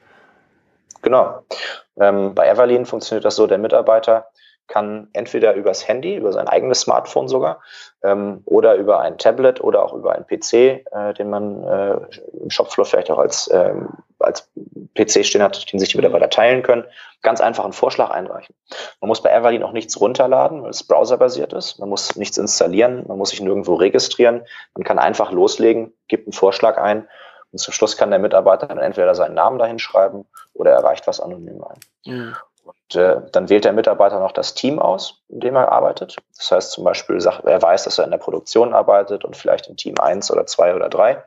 Genau. 1.02 1.44
Ähm, 2.00 2.34
bei 2.34 2.48
Everlean 2.48 2.86
funktioniert 2.86 3.26
das 3.26 3.36
so, 3.36 3.46
der 3.48 3.58
Mitarbeiter 3.58 4.28
kann 4.68 5.08
entweder 5.14 5.54
übers 5.54 5.88
Handy, 5.88 6.18
über 6.18 6.34
sein 6.34 6.48
eigenes 6.48 6.82
Smartphone 6.82 7.30
sogar, 7.30 7.62
ähm, 8.04 8.42
oder 8.46 8.76
über 8.76 9.00
ein 9.00 9.18
Tablet 9.18 9.62
oder 9.62 9.84
auch 9.84 9.94
über 9.94 10.14
einen 10.14 10.26
PC, 10.28 10.54
äh, 10.92 11.14
den 11.18 11.30
man 11.30 11.64
äh, 11.64 11.98
im 12.42 12.50
Shopfloor 12.50 12.86
vielleicht 12.86 13.10
auch 13.10 13.18
als, 13.18 13.50
ähm, 13.54 13.90
als 14.20 14.50
PC 14.96 15.26
stehen 15.26 15.42
hat, 15.42 15.72
den 15.72 15.80
sich 15.80 15.90
die 15.90 15.98
Mitarbeiter 15.98 16.30
teilen 16.30 16.64
können, 16.64 16.84
ganz 17.22 17.40
einfach 17.40 17.64
einen 17.64 17.74
Vorschlag 17.74 18.10
einreichen. 18.10 18.56
Man 19.00 19.08
muss 19.08 19.22
bei 19.22 19.32
Everlean 19.32 19.64
auch 19.64 19.72
nichts 19.72 20.00
runterladen, 20.02 20.64
weil 20.64 20.72
es 20.72 20.84
browserbasiert 20.84 21.54
ist. 21.54 21.80
Man 21.80 21.88
muss 21.88 22.18
nichts 22.18 22.38
installieren, 22.38 23.06
man 23.08 23.18
muss 23.18 23.30
sich 23.30 23.42
nirgendwo 23.42 23.76
registrieren. 23.76 24.44
Man 24.76 24.84
kann 24.84 25.00
einfach 25.00 25.32
loslegen, 25.32 25.94
gibt 26.10 26.28
einen 26.28 26.34
Vorschlag 26.34 26.78
ein 26.78 27.08
und 27.52 27.60
zum 27.60 27.74
Schluss 27.74 27.98
kann 27.98 28.10
der 28.10 28.20
Mitarbeiter 28.20 28.68
dann 28.68 28.78
entweder 28.78 29.16
seinen 29.16 29.36
Namen 29.36 29.60
dahin 29.60 29.80
schreiben 29.80 30.26
oder 30.54 30.72
er 30.72 30.84
reicht 30.84 31.08
was 31.08 31.20
anonym 31.20 31.64
ein. 31.64 31.80
Mhm. 32.06 32.36
Und 32.64 32.96
äh, 32.96 33.22
dann 33.32 33.50
wählt 33.50 33.64
der 33.64 33.72
Mitarbeiter 33.72 34.20
noch 34.20 34.34
das 34.34 34.54
Team 34.54 34.80
aus, 34.80 35.22
in 35.30 35.40
dem 35.40 35.56
er 35.56 35.72
arbeitet. 35.72 36.18
Das 36.36 36.52
heißt 36.52 36.72
zum 36.72 36.84
Beispiel, 36.84 37.18
er 37.18 37.62
weiß, 37.62 37.86
dass 37.86 37.98
er 37.98 38.06
in 38.06 38.12
der 38.12 38.18
Produktion 38.18 38.74
arbeitet 38.74 39.24
und 39.24 39.38
vielleicht 39.38 39.68
in 39.68 39.78
Team 39.78 39.96
1 39.98 40.32
oder 40.32 40.46
2 40.46 40.76
oder 40.76 40.90
3. 40.90 41.24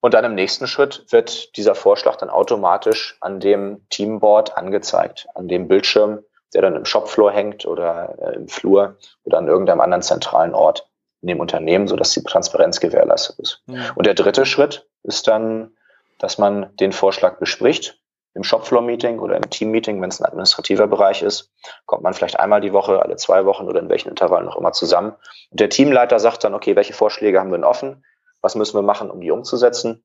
Und 0.00 0.14
dann 0.14 0.24
im 0.24 0.34
nächsten 0.34 0.66
Schritt 0.66 1.06
wird 1.10 1.56
dieser 1.56 1.74
Vorschlag 1.74 2.16
dann 2.16 2.30
automatisch 2.30 3.16
an 3.20 3.40
dem 3.40 3.86
Teamboard 3.88 4.56
angezeigt, 4.56 5.26
an 5.34 5.48
dem 5.48 5.66
Bildschirm, 5.66 6.20
der 6.54 6.62
dann 6.62 6.76
im 6.76 6.84
Shopfloor 6.84 7.32
hängt 7.32 7.66
oder 7.66 8.14
äh, 8.20 8.36
im 8.36 8.48
Flur 8.48 8.96
oder 9.24 9.38
an 9.38 9.48
irgendeinem 9.48 9.80
anderen 9.80 10.02
zentralen 10.02 10.54
Ort 10.54 10.88
in 11.22 11.28
dem 11.28 11.40
Unternehmen, 11.40 11.88
sodass 11.88 12.12
die 12.12 12.22
Transparenz 12.22 12.80
gewährleistet 12.80 13.38
ist. 13.38 13.62
Mhm. 13.66 13.82
Und 13.94 14.06
der 14.06 14.14
dritte 14.14 14.46
Schritt 14.46 14.86
ist 15.02 15.28
dann, 15.28 15.72
dass 16.18 16.38
man 16.38 16.74
den 16.76 16.92
Vorschlag 16.92 17.38
bespricht 17.38 17.98
im 18.34 18.44
Shopfloor-Meeting 18.44 19.18
oder 19.18 19.36
im 19.36 19.50
Team-Meeting, 19.50 20.00
wenn 20.00 20.10
es 20.10 20.20
ein 20.20 20.26
administrativer 20.26 20.86
Bereich 20.86 21.22
ist, 21.22 21.50
kommt 21.86 22.02
man 22.02 22.14
vielleicht 22.14 22.38
einmal 22.38 22.60
die 22.60 22.72
Woche, 22.72 23.02
alle 23.02 23.16
zwei 23.16 23.44
Wochen 23.46 23.66
oder 23.66 23.80
in 23.80 23.88
welchen 23.88 24.10
Intervallen 24.10 24.46
noch 24.46 24.56
immer 24.56 24.72
zusammen. 24.72 25.14
Und 25.50 25.60
der 25.60 25.70
Teamleiter 25.70 26.20
sagt 26.20 26.44
dann, 26.44 26.54
okay, 26.54 26.76
welche 26.76 26.92
Vorschläge 26.92 27.40
haben 27.40 27.50
wir 27.50 27.58
denn 27.58 27.64
offen? 27.64 28.04
Was 28.40 28.54
müssen 28.54 28.76
wir 28.76 28.82
machen, 28.82 29.10
um 29.10 29.20
die 29.20 29.30
umzusetzen? 29.30 30.02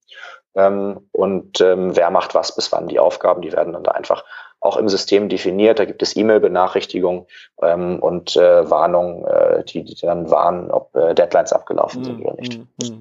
Ähm, 0.56 1.10
und 1.12 1.62
ähm, 1.62 1.96
wer 1.96 2.10
macht 2.12 2.36
was 2.36 2.56
bis 2.56 2.72
wann 2.72 2.88
die 2.88 3.00
Aufgaben, 3.00 3.42
die 3.42 3.52
werden 3.52 3.74
dann 3.74 3.84
da 3.84 3.92
einfach 3.92 4.24
auch 4.60 4.78
im 4.78 4.88
System 4.88 5.30
definiert. 5.30 5.80
Da 5.80 5.86
gibt 5.86 6.02
es 6.02 6.16
E-Mail-Benachrichtigungen 6.16 7.26
ähm, 7.62 8.00
und 8.00 8.36
äh, 8.38 8.70
Warnungen, 8.70 9.26
äh, 9.26 9.64
die, 9.66 9.84
die 9.84 9.96
dann 9.96 10.30
warnen, 10.30 10.72
ob 10.72 10.96
äh, 10.96 11.14
Deadlines 11.14 11.54
abgelaufen 11.54 12.04
sind 12.04 12.24
oder 12.24 12.36
nicht. 12.36 12.60
Mhm. 12.60 13.00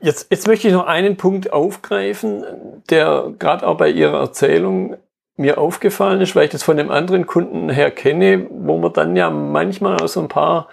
Jetzt, 0.00 0.28
jetzt 0.30 0.46
möchte 0.46 0.66
ich 0.66 0.74
noch 0.74 0.86
einen 0.86 1.16
Punkt 1.16 1.52
aufgreifen, 1.52 2.82
der 2.90 3.32
gerade 3.38 3.66
auch 3.66 3.76
bei 3.76 3.88
Ihrer 3.88 4.18
Erzählung 4.18 4.96
mir 5.36 5.58
aufgefallen 5.58 6.20
ist, 6.20 6.34
weil 6.36 6.44
ich 6.44 6.50
das 6.50 6.62
von 6.62 6.76
dem 6.76 6.90
anderen 6.90 7.26
Kunden 7.26 7.68
her 7.68 7.90
kenne, 7.90 8.46
wo 8.50 8.78
man 8.78 8.92
dann 8.92 9.16
ja 9.16 9.30
manchmal 9.30 10.00
aus 10.00 10.14
so 10.14 10.20
ein 10.20 10.28
paar 10.28 10.68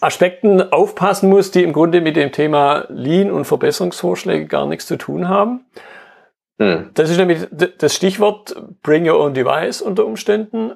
Aspekten 0.00 0.72
aufpassen 0.72 1.28
muss, 1.28 1.50
die 1.50 1.62
im 1.62 1.72
Grunde 1.72 2.00
mit 2.00 2.16
dem 2.16 2.32
Thema 2.32 2.86
Lean 2.88 3.30
und 3.30 3.44
Verbesserungsvorschläge 3.44 4.46
gar 4.46 4.66
nichts 4.66 4.86
zu 4.86 4.96
tun 4.96 5.28
haben. 5.28 5.66
Hm. 6.58 6.90
Das 6.94 7.10
ist 7.10 7.18
nämlich 7.18 7.46
das 7.50 7.94
Stichwort 7.94 8.54
Bring 8.82 9.08
Your 9.08 9.18
Own 9.20 9.34
Device 9.34 9.82
unter 9.82 10.06
Umständen. 10.06 10.72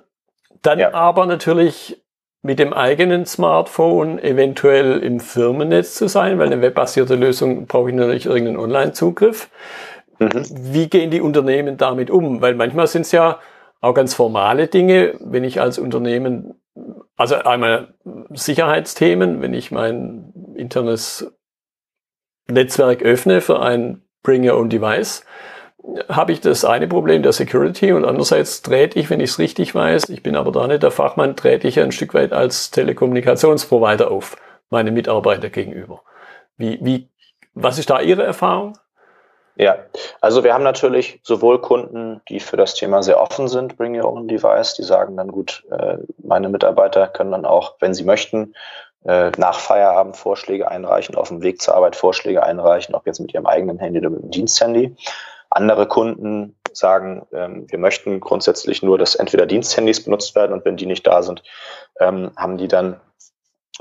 Dann 0.62 0.79
ja. 0.79 0.95
aber 0.95 1.26
natürlich 1.26 2.03
mit 2.43 2.59
dem 2.59 2.73
eigenen 2.73 3.26
Smartphone 3.26 4.19
eventuell 4.19 4.99
im 4.99 5.21
Firmennetz 5.21 5.95
zu 5.95 6.09
sein, 6.09 6.38
weil 6.38 6.47
eine 6.47 6.62
webbasierte 6.62 7.17
Lösung 7.17 7.67
brauche 7.67 7.91
ich 7.91 7.97
natürlich 7.97 8.26
irgendeinen 8.26 8.59
Online-Zugriff. 8.59 9.50
Mhm. 10.19 10.47
Wie 10.50 10.88
gehen 10.88 11.11
die 11.11 11.21
Unternehmen 11.21 11.76
damit 11.76 12.11
um? 12.11 12.41
Weil 12.41 12.55
manchmal 12.55 12.87
sind 12.87 13.03
es 13.03 13.12
ja 13.12 13.41
auch 13.81 13.95
ganz 13.95 14.15
formale 14.15 14.69
Dinge, 14.69 15.15
wenn 15.21 15.45
ich 15.45 15.61
als 15.61 15.79
Unternehmen, 15.79 16.55
also 17.16 17.37
einmal 17.37 17.94
Sicherheitsthemen, 18.30 19.40
wenn 19.40 19.54
ich 19.54 19.70
mein 19.70 20.32
internes 20.54 21.32
Netzwerk 22.49 23.02
öffne 23.02 23.40
für 23.40 23.61
ein 23.61 24.02
Bring 24.23 24.49
Your 24.49 24.56
Own 24.58 24.68
Device, 24.68 25.25
habe 26.08 26.32
ich 26.32 26.40
das 26.40 26.64
eine 26.64 26.88
Problem 26.88 27.23
der 27.23 27.32
Security 27.32 27.92
und 27.92 28.04
andererseits 28.04 28.62
trete 28.62 28.99
ich, 28.99 29.08
wenn 29.08 29.20
ich 29.20 29.30
es 29.30 29.38
richtig 29.38 29.75
weiß, 29.75 30.08
ich 30.08 30.23
bin 30.23 30.37
aber 30.37 30.52
da 30.52 30.66
nicht 30.66 30.82
der 30.82 30.90
Fachmann, 30.90 31.37
trete 31.37 31.68
ich 31.68 31.78
ein 31.80 31.92
Stück 31.92 32.12
weit 32.14 32.32
als 32.32 32.70
Telekommunikationsprovider 32.73 34.11
auf 34.11 34.37
meine 34.68 34.90
Mitarbeiter 34.90 35.49
gegenüber. 35.49 36.02
Wie, 36.56 36.78
wie, 36.82 37.08
was 37.54 37.78
ist 37.78 37.88
da 37.88 38.00
Ihre 38.00 38.25
Erfahrung? 38.25 38.76
Ja, 39.59 39.79
also 40.21 40.45
wir 40.45 40.53
haben 40.53 40.65
natürlich 40.65 41.19
sowohl 41.23 41.61
Kunden, 41.63 42.21
die 42.29 42.41
für 42.41 42.59
das 42.59 42.75
Thema 42.75 43.03
sehr 43.03 43.19
offen 43.19 43.49
sind, 43.49 43.79
Bring 43.79 43.99
Your 43.99 44.13
Own 44.13 44.29
Device, 44.29 44.75
die 44.75 44.83
sagen 44.83 45.17
dann 45.17 45.29
gut, 45.29 45.65
äh, 45.71 45.97
meine 46.19 46.51
Mitarbeiter 46.51 47.09
können 47.09 47.33
dann 47.33 47.47
auch, 47.47 47.77
wenn 47.81 47.95
sie 47.95 48.05
möchten, 48.05 48.55
äh, 49.07 49.33
nach 49.39 49.59
Feierabend 49.59 50.17
Vorschläge 50.19 50.71
einreichen, 50.71 51.15
auf 51.15 51.29
dem 51.29 51.41
Weg 51.41 51.63
zur 51.63 51.75
Arbeit 51.75 51.97
Vorschläge 51.97 52.43
einreichen, 52.43 52.95
ob 52.95 53.07
jetzt 53.07 53.19
mit 53.19 53.33
ihrem 53.33 53.47
eigenen 53.47 53.79
Handy 53.79 54.01
oder 54.01 54.11
mit 54.11 54.25
dem 54.25 54.31
Diensthandy. 54.31 54.95
Andere 55.49 55.87
Kunden 55.87 56.55
sagen, 56.75 57.27
ähm, 57.33 57.67
wir 57.71 57.79
möchten 57.79 58.21
grundsätzlich 58.21 58.83
nur, 58.83 58.99
dass 58.99 59.15
entweder 59.15 59.47
Diensthandys 59.47 60.05
benutzt 60.05 60.35
werden 60.35 60.53
und 60.53 60.67
wenn 60.67 60.77
die 60.77 60.87
nicht 60.87 61.07
da 61.07 61.23
sind, 61.23 61.43
ähm, 61.99 62.31
haben 62.37 62.59
die 62.59 62.69
dann 62.69 63.01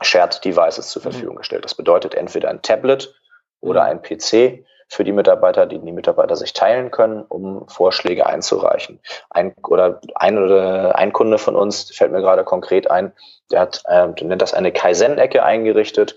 Shared 0.01 0.44
Devices 0.46 0.89
zur 0.89 1.01
mhm. 1.01 1.12
Verfügung 1.12 1.36
gestellt. 1.36 1.65
Das 1.65 1.75
bedeutet 1.75 2.15
entweder 2.15 2.50
ein 2.50 2.62
Tablet 2.62 3.13
oder 3.60 3.84
mhm. 3.84 3.89
ein 3.89 4.01
PC 4.01 4.63
für 4.87 5.03
die 5.03 5.11
Mitarbeiter, 5.11 5.65
die 5.65 5.79
die 5.79 5.91
Mitarbeiter 5.91 6.35
sich 6.35 6.53
teilen 6.53 6.91
können, 6.91 7.23
um 7.27 7.67
Vorschläge 7.67 8.25
einzureichen. 8.25 8.99
Ein 9.29 9.53
oder 9.67 9.99
ein 10.15 10.37
oder 10.37 10.97
ein 10.97 11.11
Kunde 11.11 11.37
von 11.37 11.55
uns 11.55 11.91
fällt 11.95 12.11
mir 12.11 12.21
gerade 12.21 12.43
konkret 12.43 12.89
ein, 12.89 13.13
der 13.51 13.61
hat, 13.61 13.83
äh, 13.87 14.07
nennt 14.23 14.41
das 14.41 14.53
eine 14.53 14.71
Kaizen-Ecke 14.71 15.43
eingerichtet. 15.43 16.15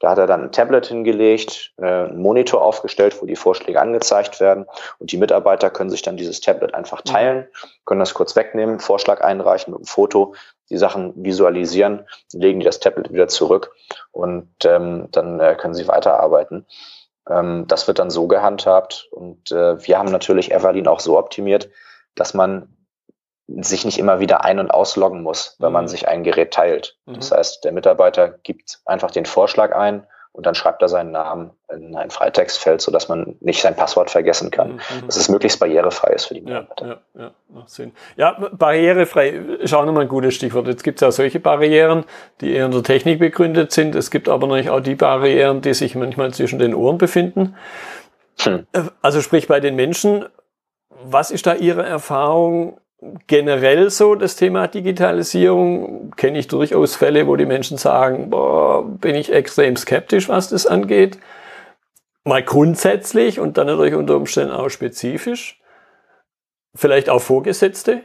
Da 0.00 0.10
hat 0.10 0.18
er 0.18 0.26
dann 0.26 0.44
ein 0.44 0.52
Tablet 0.52 0.86
hingelegt, 0.86 1.72
äh, 1.78 1.86
einen 1.86 2.20
Monitor 2.20 2.62
aufgestellt, 2.62 3.20
wo 3.20 3.26
die 3.26 3.36
Vorschläge 3.36 3.80
angezeigt 3.80 4.40
werden. 4.40 4.66
Und 4.98 5.12
die 5.12 5.16
Mitarbeiter 5.16 5.70
können 5.70 5.90
sich 5.90 6.02
dann 6.02 6.16
dieses 6.16 6.40
Tablet 6.40 6.74
einfach 6.74 7.04
mhm. 7.04 7.10
teilen, 7.10 7.48
können 7.84 8.00
das 8.00 8.14
kurz 8.14 8.34
wegnehmen, 8.34 8.80
Vorschlag 8.80 9.20
einreichen 9.22 9.72
mit 9.72 9.78
einem 9.78 9.86
Foto, 9.86 10.34
die 10.70 10.78
Sachen 10.78 11.12
visualisieren, 11.16 12.06
legen 12.32 12.60
die 12.60 12.66
das 12.66 12.80
Tablet 12.80 13.12
wieder 13.12 13.28
zurück 13.28 13.74
und 14.12 14.48
ähm, 14.64 15.08
dann 15.12 15.38
äh, 15.38 15.56
können 15.56 15.74
sie 15.74 15.86
weiterarbeiten. 15.86 16.66
Ähm, 17.28 17.66
das 17.68 17.86
wird 17.86 17.98
dann 17.98 18.10
so 18.10 18.26
gehandhabt. 18.26 19.08
Und 19.10 19.50
äh, 19.50 19.86
wir 19.86 19.98
haben 19.98 20.10
natürlich 20.10 20.52
Everlean 20.52 20.88
auch 20.88 21.00
so 21.00 21.18
optimiert, 21.18 21.70
dass 22.14 22.34
man 22.34 22.74
sich 23.46 23.84
nicht 23.84 23.98
immer 23.98 24.20
wieder 24.20 24.44
ein- 24.44 24.58
und 24.58 24.70
ausloggen 24.70 25.22
muss, 25.22 25.56
wenn 25.58 25.72
man 25.72 25.84
mhm. 25.84 25.88
sich 25.88 26.08
ein 26.08 26.24
Gerät 26.24 26.52
teilt. 26.52 26.98
Mhm. 27.06 27.14
Das 27.14 27.30
heißt, 27.30 27.64
der 27.64 27.72
Mitarbeiter 27.72 28.30
gibt 28.30 28.80
einfach 28.86 29.10
den 29.10 29.26
Vorschlag 29.26 29.74
ein 29.74 30.06
und 30.32 30.46
dann 30.46 30.54
schreibt 30.54 30.82
er 30.82 30.88
seinen 30.88 31.10
Namen 31.10 31.52
in 31.76 31.96
ein 31.96 32.10
Freitextfeld, 32.10 32.80
sodass 32.80 33.08
man 33.08 33.36
nicht 33.40 33.60
sein 33.60 33.76
Passwort 33.76 34.10
vergessen 34.10 34.50
kann. 34.50 34.72
Mhm. 34.72 34.74
mhm. 34.74 35.06
Dass 35.06 35.16
es 35.16 35.28
möglichst 35.28 35.60
barrierefrei 35.60 36.12
ist 36.12 36.26
für 36.26 36.34
die 36.34 36.40
Mitarbeiter. 36.40 36.86
Ja, 36.86 37.20
ja, 37.20 37.30
ja, 37.54 37.62
Sinn. 37.66 37.92
ja 38.16 38.36
barrierefrei 38.52 39.28
ist 39.30 39.74
auch 39.74 39.84
nochmal 39.84 40.02
ein 40.02 40.08
gutes 40.08 40.34
Stichwort. 40.34 40.66
Jetzt 40.66 40.84
gibt 40.84 40.98
es 40.98 41.00
ja 41.00 41.12
solche 41.12 41.40
Barrieren, 41.40 42.04
die 42.40 42.52
eher 42.52 42.66
in 42.66 42.72
der 42.72 42.82
Technik 42.82 43.18
begründet 43.18 43.72
sind. 43.72 43.94
Es 43.94 44.10
gibt 44.10 44.28
aber 44.28 44.46
natürlich 44.46 44.70
auch 44.70 44.80
die 44.80 44.94
Barrieren, 44.94 45.60
die 45.60 45.74
sich 45.74 45.94
manchmal 45.94 46.32
zwischen 46.32 46.58
den 46.58 46.74
Ohren 46.74 46.98
befinden. 46.98 47.56
Hm. 48.40 48.66
Also 49.00 49.20
sprich 49.20 49.46
bei 49.46 49.60
den 49.60 49.76
Menschen, 49.76 50.26
was 51.04 51.30
ist 51.30 51.46
da 51.46 51.54
Ihre 51.54 51.84
Erfahrung? 51.84 52.78
generell 53.26 53.90
so 53.90 54.14
das 54.14 54.36
Thema 54.36 54.66
Digitalisierung 54.66 56.12
kenne 56.16 56.38
ich 56.38 56.48
durchaus 56.48 56.96
Fälle, 56.96 57.26
wo 57.26 57.36
die 57.36 57.46
Menschen 57.46 57.76
sagen, 57.76 58.30
boah, 58.30 58.84
bin 58.84 59.14
ich 59.14 59.32
extrem 59.32 59.76
skeptisch, 59.76 60.28
was 60.28 60.48
das 60.48 60.66
angeht. 60.66 61.18
Mal 62.24 62.42
grundsätzlich 62.42 63.38
und 63.38 63.58
dann 63.58 63.66
natürlich 63.66 63.94
unter 63.94 64.16
Umständen 64.16 64.52
auch 64.52 64.70
spezifisch. 64.70 65.60
Vielleicht 66.74 67.10
auch 67.10 67.20
Vorgesetzte, 67.20 68.02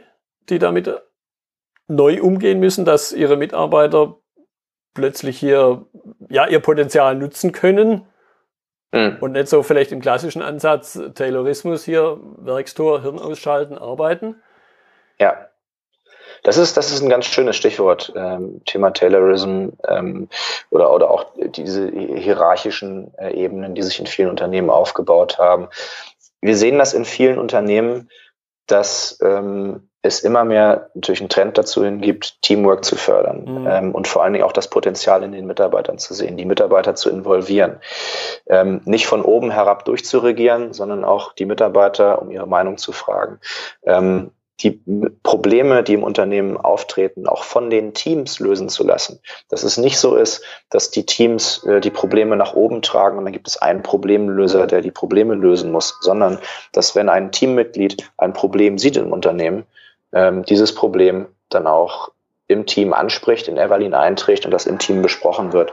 die 0.48 0.58
damit 0.58 0.90
neu 1.88 2.22
umgehen 2.22 2.60
müssen, 2.60 2.84
dass 2.84 3.12
ihre 3.12 3.36
Mitarbeiter 3.36 4.18
plötzlich 4.94 5.38
hier 5.38 5.86
ja 6.28 6.46
ihr 6.46 6.60
Potenzial 6.60 7.16
nutzen 7.16 7.52
können 7.52 8.06
mhm. 8.92 9.16
und 9.20 9.32
nicht 9.32 9.48
so 9.48 9.62
vielleicht 9.62 9.92
im 9.92 10.00
klassischen 10.00 10.42
Ansatz 10.42 11.00
Taylorismus 11.14 11.84
hier 11.84 12.18
Werkstor 12.38 13.02
Hirn 13.02 13.18
ausschalten 13.18 13.78
arbeiten. 13.78 14.36
Ja. 15.18 15.49
Das 16.42 16.56
ist, 16.56 16.76
das 16.76 16.90
ist 16.92 17.02
ein 17.02 17.08
ganz 17.08 17.26
schönes 17.26 17.56
Stichwort, 17.56 18.12
ähm, 18.16 18.62
Thema 18.64 18.90
Taylorism 18.90 19.68
ähm, 19.86 20.28
oder, 20.70 20.92
oder 20.92 21.10
auch 21.10 21.26
diese 21.36 21.90
hierarchischen 21.90 23.12
äh, 23.18 23.32
Ebenen, 23.32 23.74
die 23.74 23.82
sich 23.82 24.00
in 24.00 24.06
vielen 24.06 24.30
Unternehmen 24.30 24.70
aufgebaut 24.70 25.38
haben. 25.38 25.68
Wir 26.40 26.56
sehen 26.56 26.78
das 26.78 26.94
in 26.94 27.04
vielen 27.04 27.38
Unternehmen, 27.38 28.08
dass 28.66 29.18
ähm, 29.22 29.88
es 30.02 30.20
immer 30.20 30.44
mehr 30.44 30.90
natürlich 30.94 31.20
einen 31.20 31.28
Trend 31.28 31.58
dazu 31.58 31.84
hin 31.84 32.00
gibt, 32.00 32.40
Teamwork 32.42 32.84
zu 32.84 32.96
fördern 32.96 33.44
mhm. 33.44 33.66
ähm, 33.68 33.94
und 33.94 34.08
vor 34.08 34.22
allen 34.22 34.32
Dingen 34.32 34.44
auch 34.44 34.52
das 34.52 34.68
Potenzial 34.68 35.22
in 35.22 35.32
den 35.32 35.46
Mitarbeitern 35.46 35.98
zu 35.98 36.14
sehen, 36.14 36.36
die 36.36 36.46
Mitarbeiter 36.46 36.94
zu 36.94 37.10
involvieren. 37.10 37.80
Ähm, 38.46 38.80
nicht 38.84 39.06
von 39.06 39.22
oben 39.22 39.50
herab 39.50 39.84
durchzuregieren, 39.84 40.72
sondern 40.72 41.04
auch 41.04 41.34
die 41.34 41.44
Mitarbeiter 41.44 42.22
um 42.22 42.30
ihre 42.30 42.46
Meinung 42.46 42.78
zu 42.78 42.92
fragen. 42.92 43.40
Ähm, 43.84 44.30
die 44.62 44.80
Probleme, 45.22 45.82
die 45.82 45.94
im 45.94 46.02
Unternehmen 46.02 46.56
auftreten, 46.56 47.26
auch 47.26 47.44
von 47.44 47.70
den 47.70 47.94
Teams 47.94 48.40
lösen 48.40 48.68
zu 48.68 48.84
lassen. 48.84 49.20
Dass 49.48 49.62
es 49.62 49.78
nicht 49.78 49.98
so 49.98 50.16
ist, 50.16 50.42
dass 50.68 50.90
die 50.90 51.06
Teams 51.06 51.64
äh, 51.64 51.80
die 51.80 51.90
Probleme 51.90 52.36
nach 52.36 52.54
oben 52.54 52.82
tragen 52.82 53.18
und 53.18 53.24
dann 53.24 53.32
gibt 53.32 53.48
es 53.48 53.56
einen 53.56 53.82
Problemlöser, 53.82 54.66
der 54.66 54.82
die 54.82 54.90
Probleme 54.90 55.34
lösen 55.34 55.72
muss, 55.72 55.96
sondern 56.00 56.38
dass 56.72 56.94
wenn 56.94 57.08
ein 57.08 57.32
Teammitglied 57.32 58.10
ein 58.18 58.32
Problem 58.32 58.78
sieht 58.78 58.96
im 58.96 59.12
Unternehmen, 59.12 59.64
ähm, 60.12 60.44
dieses 60.44 60.74
Problem 60.74 61.26
dann 61.48 61.66
auch 61.66 62.10
im 62.46 62.66
Team 62.66 62.92
anspricht, 62.92 63.48
in 63.48 63.56
Evalin 63.56 63.94
einträgt 63.94 64.44
und 64.44 64.50
das 64.50 64.66
im 64.66 64.78
Team 64.78 65.02
besprochen 65.02 65.52
wird, 65.52 65.72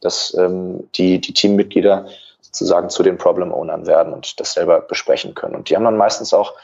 dass 0.00 0.34
ähm, 0.34 0.88
die, 0.96 1.20
die 1.20 1.32
Teammitglieder 1.32 2.06
sozusagen 2.40 2.90
zu 2.90 3.02
den 3.02 3.16
Problem-Ownern 3.16 3.86
werden 3.86 4.12
und 4.12 4.40
das 4.40 4.54
selber 4.54 4.80
besprechen 4.80 5.34
können. 5.34 5.54
Und 5.54 5.70
die 5.70 5.76
haben 5.76 5.84
dann 5.84 5.96
meistens 5.96 6.34
auch 6.34 6.54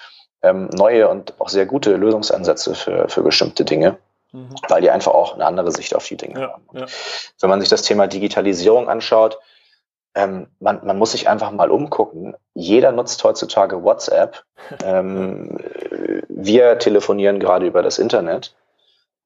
ähm, 0.42 0.68
neue 0.72 1.08
und 1.08 1.34
auch 1.40 1.48
sehr 1.48 1.66
gute 1.66 1.96
Lösungsansätze 1.96 2.74
für, 2.74 3.08
für 3.08 3.22
bestimmte 3.22 3.64
Dinge, 3.64 3.98
mhm. 4.32 4.54
weil 4.68 4.82
die 4.82 4.90
einfach 4.90 5.12
auch 5.12 5.34
eine 5.34 5.46
andere 5.46 5.70
Sicht 5.72 5.94
auf 5.94 6.06
die 6.06 6.16
Dinge 6.16 6.40
ja, 6.40 6.52
haben. 6.52 6.66
Ja. 6.72 6.86
Wenn 7.40 7.50
man 7.50 7.60
sich 7.60 7.68
das 7.68 7.82
Thema 7.82 8.06
Digitalisierung 8.06 8.88
anschaut, 8.88 9.38
ähm, 10.14 10.48
man, 10.60 10.84
man 10.84 10.98
muss 10.98 11.12
sich 11.12 11.28
einfach 11.28 11.50
mal 11.52 11.70
umgucken. 11.70 12.34
Jeder 12.54 12.92
nutzt 12.92 13.22
heutzutage 13.24 13.82
WhatsApp. 13.82 14.44
ähm, 14.84 15.58
wir 16.28 16.78
telefonieren 16.78 17.40
gerade 17.40 17.66
über 17.66 17.82
das 17.82 17.98
Internet. 17.98 18.54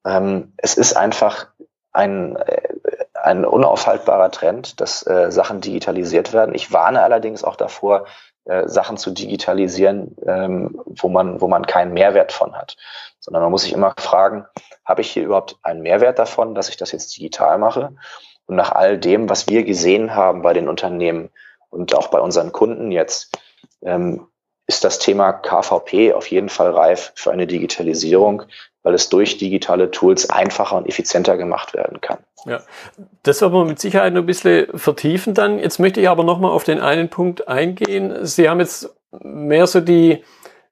Ähm, 0.05 0.53
es 0.57 0.75
ist 0.75 0.95
einfach 0.95 1.47
ein, 1.91 2.35
äh, 2.37 2.69
ein 3.13 3.43
unaufhaltbarer 3.43 4.31
Trend, 4.31 4.79
dass 4.79 5.05
äh, 5.05 5.31
Sachen 5.31 5.59
digitalisiert 5.61 6.31
werden. 6.31 6.55
Ich 6.55 6.71
warne 6.71 7.01
allerdings 7.01 7.43
auch 7.43 7.55
davor, 7.55 8.05
äh, 8.47 8.67
Sachen 8.67 8.97
zu 8.97 9.11
digitalisieren, 9.11 10.15
ähm, 10.25 10.81
wo 10.85 11.09
man, 11.09 11.41
wo 11.41 11.47
man 11.47 11.65
keinen 11.65 11.93
Mehrwert 11.93 12.31
von 12.31 12.55
hat. 12.55 12.77
Sondern 13.19 13.43
man 13.43 13.51
muss 13.51 13.63
sich 13.63 13.73
immer 13.73 13.93
fragen, 13.97 14.45
habe 14.85 15.01
ich 15.01 15.11
hier 15.11 15.23
überhaupt 15.23 15.57
einen 15.63 15.81
Mehrwert 15.81 16.17
davon, 16.17 16.55
dass 16.55 16.69
ich 16.69 16.77
das 16.77 16.91
jetzt 16.91 17.17
digital 17.17 17.57
mache? 17.57 17.95
Und 18.45 18.55
nach 18.55 18.71
all 18.71 18.97
dem, 18.97 19.29
was 19.29 19.49
wir 19.49 19.63
gesehen 19.63 20.15
haben 20.15 20.41
bei 20.41 20.53
den 20.53 20.69
Unternehmen 20.69 21.29
und 21.69 21.93
auch 21.93 22.07
bei 22.07 22.19
unseren 22.19 22.53
Kunden 22.53 22.91
jetzt, 22.91 23.37
ähm, 23.81 24.27
ist 24.67 24.83
das 24.83 24.99
Thema 24.99 25.33
KVP 25.33 26.13
auf 26.13 26.27
jeden 26.27 26.49
Fall 26.49 26.71
reif 26.71 27.13
für 27.15 27.31
eine 27.31 27.47
Digitalisierung, 27.47 28.43
weil 28.83 28.93
es 28.93 29.09
durch 29.09 29.37
digitale 29.37 29.91
Tools 29.91 30.29
einfacher 30.29 30.77
und 30.77 30.87
effizienter 30.87 31.37
gemacht 31.37 31.73
werden 31.73 31.99
kann. 32.01 32.19
Ja, 32.45 32.61
das 33.23 33.41
werden 33.41 33.53
wir 33.53 33.65
mit 33.65 33.79
Sicherheit 33.79 34.13
noch 34.13 34.21
ein 34.21 34.25
bisschen 34.25 34.67
vertiefen 34.77 35.33
dann. 35.33 35.59
Jetzt 35.59 35.79
möchte 35.79 35.99
ich 35.99 36.07
aber 36.07 36.23
nochmal 36.23 36.51
auf 36.51 36.63
den 36.63 36.79
einen 36.79 37.09
Punkt 37.09 37.47
eingehen. 37.47 38.25
Sie 38.25 38.49
haben 38.49 38.59
jetzt 38.59 38.95
mehr 39.11 39.67
so 39.67 39.81
die, 39.81 40.23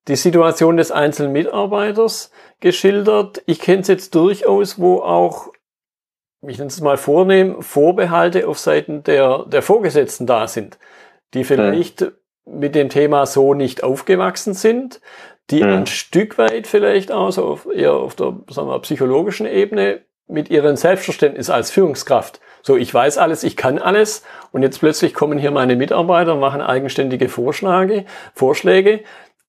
die 0.07 0.15
Situation 0.15 0.77
des 0.77 0.91
einzelnen 0.91 1.33
Mitarbeiters 1.33 2.31
geschildert. 2.59 3.41
Ich 3.47 3.59
kenne 3.59 3.81
es 3.81 3.87
jetzt 3.87 4.15
durchaus, 4.15 4.79
wo 4.79 4.99
auch, 4.99 5.51
ich 6.47 6.57
nenne 6.57 6.69
es 6.69 6.81
mal 6.81 6.97
vornehm, 6.97 7.61
Vorbehalte 7.61 8.47
auf 8.47 8.59
Seiten 8.59 9.03
der, 9.03 9.45
der 9.45 9.61
Vorgesetzten 9.61 10.27
da 10.27 10.47
sind, 10.47 10.77
die 11.33 11.43
vielleicht 11.43 12.01
mhm. 12.01 12.11
mit 12.45 12.75
dem 12.75 12.89
Thema 12.89 13.25
so 13.25 13.53
nicht 13.53 13.83
aufgewachsen 13.83 14.53
sind, 14.53 15.01
die 15.51 15.63
mhm. 15.63 15.69
ein 15.69 15.85
Stück 15.85 16.37
weit 16.37 16.67
vielleicht 16.67 17.11
auch 17.11 17.31
so 17.31 17.45
auf, 17.45 17.67
eher 17.73 17.93
auf 17.93 18.15
der 18.15 18.37
sagen 18.49 18.67
wir, 18.67 18.79
psychologischen 18.79 19.45
Ebene 19.45 20.01
mit 20.27 20.49
ihrem 20.49 20.75
Selbstverständnis 20.75 21.49
als 21.49 21.71
Führungskraft. 21.71 22.39
So, 22.63 22.77
ich 22.77 22.91
weiß 22.91 23.19
alles, 23.19 23.43
ich 23.43 23.55
kann 23.55 23.77
alles 23.77 24.23
und 24.51 24.63
jetzt 24.63 24.79
plötzlich 24.79 25.13
kommen 25.13 25.37
hier 25.37 25.51
meine 25.51 25.75
Mitarbeiter 25.75 26.33
und 26.33 26.39
machen 26.39 26.61
eigenständige 26.61 27.29
Vorschläge, 27.29 28.05
Vorschläge. 28.33 29.01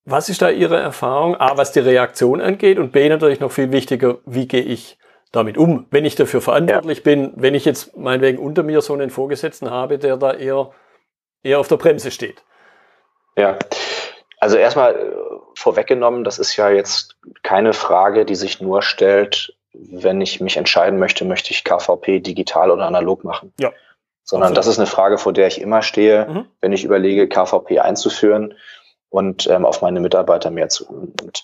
Was 0.04 0.28
ist 0.28 0.42
da 0.42 0.50
Ihre 0.50 0.76
Erfahrung? 0.76 1.34
A, 1.34 1.56
was 1.56 1.72
die 1.72 1.80
Reaktion 1.80 2.40
angeht 2.40 2.78
und 2.78 2.92
B, 2.92 3.08
natürlich 3.08 3.40
noch 3.40 3.50
viel 3.50 3.72
wichtiger, 3.72 4.18
wie 4.24 4.46
gehe 4.46 4.62
ich 4.62 4.98
damit 5.32 5.58
um, 5.58 5.86
wenn 5.90 6.04
ich 6.04 6.14
dafür 6.14 6.40
verantwortlich 6.40 6.98
ja. 6.98 7.04
bin, 7.04 7.32
wenn 7.36 7.54
ich 7.54 7.64
jetzt 7.64 7.96
meinetwegen 7.96 8.38
unter 8.38 8.62
mir 8.62 8.80
so 8.82 8.92
einen 8.92 9.10
Vorgesetzten 9.10 9.70
habe, 9.70 9.98
der 9.98 10.16
da 10.16 10.32
eher, 10.32 10.70
eher 11.42 11.58
auf 11.58 11.68
der 11.68 11.76
Bremse 11.76 12.10
steht. 12.10 12.44
Ja, 13.36 13.58
also 14.46 14.58
erstmal 14.58 14.94
äh, 14.94 15.12
vorweggenommen, 15.56 16.22
das 16.22 16.38
ist 16.38 16.54
ja 16.54 16.70
jetzt 16.70 17.16
keine 17.42 17.72
Frage, 17.72 18.24
die 18.24 18.36
sich 18.36 18.60
nur 18.60 18.80
stellt, 18.80 19.56
wenn 19.72 20.20
ich 20.20 20.40
mich 20.40 20.56
entscheiden 20.56 21.00
möchte, 21.00 21.24
möchte 21.24 21.50
ich 21.50 21.64
KVP 21.64 22.20
digital 22.20 22.70
oder 22.70 22.86
analog 22.86 23.24
machen. 23.24 23.52
Ja. 23.58 23.72
Sondern 24.22 24.50
absolut. 24.50 24.58
das 24.58 24.66
ist 24.68 24.78
eine 24.78 24.86
Frage, 24.86 25.18
vor 25.18 25.32
der 25.32 25.48
ich 25.48 25.60
immer 25.60 25.82
stehe, 25.82 26.26
mhm. 26.26 26.46
wenn 26.60 26.72
ich 26.72 26.84
überlege, 26.84 27.28
KVP 27.28 27.80
einzuführen 27.80 28.54
und 29.08 29.48
ähm, 29.48 29.66
auf 29.66 29.82
meine 29.82 29.98
Mitarbeiter 29.98 30.52
mehr 30.52 30.68
zu. 30.68 30.86
Und 30.88 31.42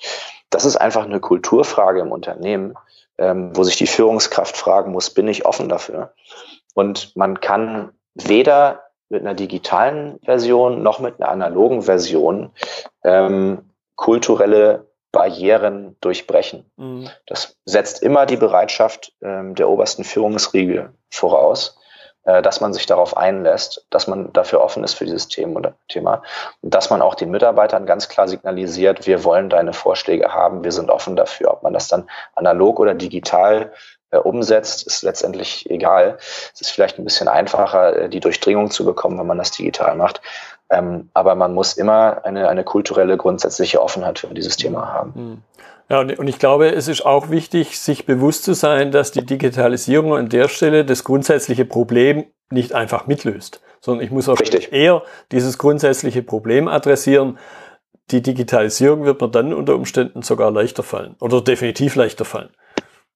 das 0.51 0.65
ist 0.65 0.77
einfach 0.77 1.05
eine 1.05 1.19
Kulturfrage 1.19 2.03
im 2.03 2.13
Unternehmen, 2.13 2.75
ähm, 3.19 3.51
wo 3.57 3.65
sich 3.65 3.75
die 3.75 3.89
Führungskraft 3.89 4.57
fragen 4.57 4.93
muss, 4.93 5.11
bin 5.11 5.27
ich 5.27 5.45
offen 5.45 5.69
dafür? 5.69 6.15
Und 6.75 7.17
man 7.17 7.41
kann 7.41 7.91
weder 8.15 8.85
mit 9.13 9.21
einer 9.21 9.35
digitalen 9.35 10.19
Version 10.25 10.83
noch 10.83 10.99
mit 10.99 11.21
einer 11.21 11.31
analogen 11.31 11.83
Version 11.83 12.51
ähm, 13.05 13.71
kulturelle 13.95 14.87
Barrieren 15.13 15.97
durchbrechen. 16.01 16.65
Mhm. 16.77 17.09
Das 17.27 17.57
setzt 17.67 18.03
immer 18.03 18.25
die 18.25 18.39
Bereitschaft 18.39 19.13
ähm, 19.23 19.55
der 19.55 19.69
obersten 19.69 20.05
Führungsriege 20.05 20.95
voraus, 21.11 21.79
äh, 22.25 22.41
dass 22.41 22.63
man 22.63 22.73
sich 22.73 22.87
darauf 22.87 23.15
einlässt, 23.15 23.87
dass 23.91 24.07
man 24.07 24.33
dafür 24.33 24.63
offen 24.63 24.83
ist 24.83 24.95
für 24.95 25.05
dieses 25.05 25.29
Thema, 25.29 25.75
Thema 25.89 26.23
und 26.63 26.73
dass 26.75 26.89
man 26.89 27.03
auch 27.03 27.15
den 27.15 27.31
Mitarbeitern 27.31 27.85
ganz 27.85 28.09
klar 28.09 28.27
signalisiert, 28.27 29.07
wir 29.07 29.23
wollen 29.25 29.51
deine 29.51 29.75
Vorschläge 29.75 30.33
haben, 30.33 30.65
wir 30.65 30.73
sind 30.73 30.91
offen 30.91 31.17
dafür. 31.17 31.53
Ob 31.53 31.63
man 31.63 31.75
das 31.75 31.89
dann 31.89 32.09
analog 32.35 32.81
oder 32.81 32.95
digital 32.95 33.73
umsetzt, 34.19 34.87
ist 34.87 35.03
letztendlich 35.03 35.69
egal. 35.71 36.19
Es 36.55 36.61
ist 36.61 36.71
vielleicht 36.71 36.99
ein 36.99 37.05
bisschen 37.05 37.29
einfacher, 37.29 37.97
äh, 37.97 38.09
die 38.09 38.21
Durchdringung 38.21 38.71
zu 38.71 38.85
bekommen, 38.85 39.19
wenn 39.19 39.27
man 39.27 39.39
das 39.39 39.51
digital 39.51 39.97
macht. 39.97 40.21
Ähm, 40.71 41.11
aber 41.13 41.35
man 41.35 41.55
muss 41.55 41.75
immer 41.75 42.25
eine, 42.25 42.49
eine 42.49 42.65
kulturelle, 42.65 43.17
grundsätzliche 43.17 43.83
Offenheit 43.83 44.19
für 44.19 44.29
dieses 44.29 44.57
Thema 44.57 44.93
haben. 44.93 45.15
Hm. 45.15 45.43
Ja, 45.89 46.01
und 46.01 46.27
ich 46.27 46.39
glaube, 46.39 46.71
es 46.71 46.89
ist 46.89 47.05
auch 47.05 47.29
wichtig, 47.29 47.79
sich 47.79 48.07
bewusst 48.07 48.45
zu 48.45 48.55
sein, 48.55 48.93
dass 48.93 49.11
die 49.11 49.27
Digitalisierung 49.27 50.15
an 50.15 50.31
der 50.31 50.49
Stelle 50.49 50.87
das 50.87 51.05
grundsätzliche 51.05 51.67
Problem 51.67 52.25
nicht 52.51 52.73
einfach 52.73 53.07
mitlöst, 53.07 53.61
sondern 53.81 54.05
ich 54.05 54.11
muss 54.11 54.29
auch 54.29 54.41
Richtig. 54.41 54.73
eher 54.73 55.03
dieses 55.33 55.59
grundsätzliche 55.59 56.23
Problem 56.23 56.69
adressieren. 56.69 57.39
Die 58.11 58.23
Digitalisierung 58.23 59.05
wird 59.05 59.21
mir 59.21 59.29
dann 59.29 59.53
unter 59.53 59.75
Umständen 59.75 60.23
sogar 60.23 60.51
leichter 60.51 60.83
fallen 60.83 61.17
oder 61.21 61.43
definitiv 61.43 61.95
leichter 61.95 62.25
fallen. 62.25 62.51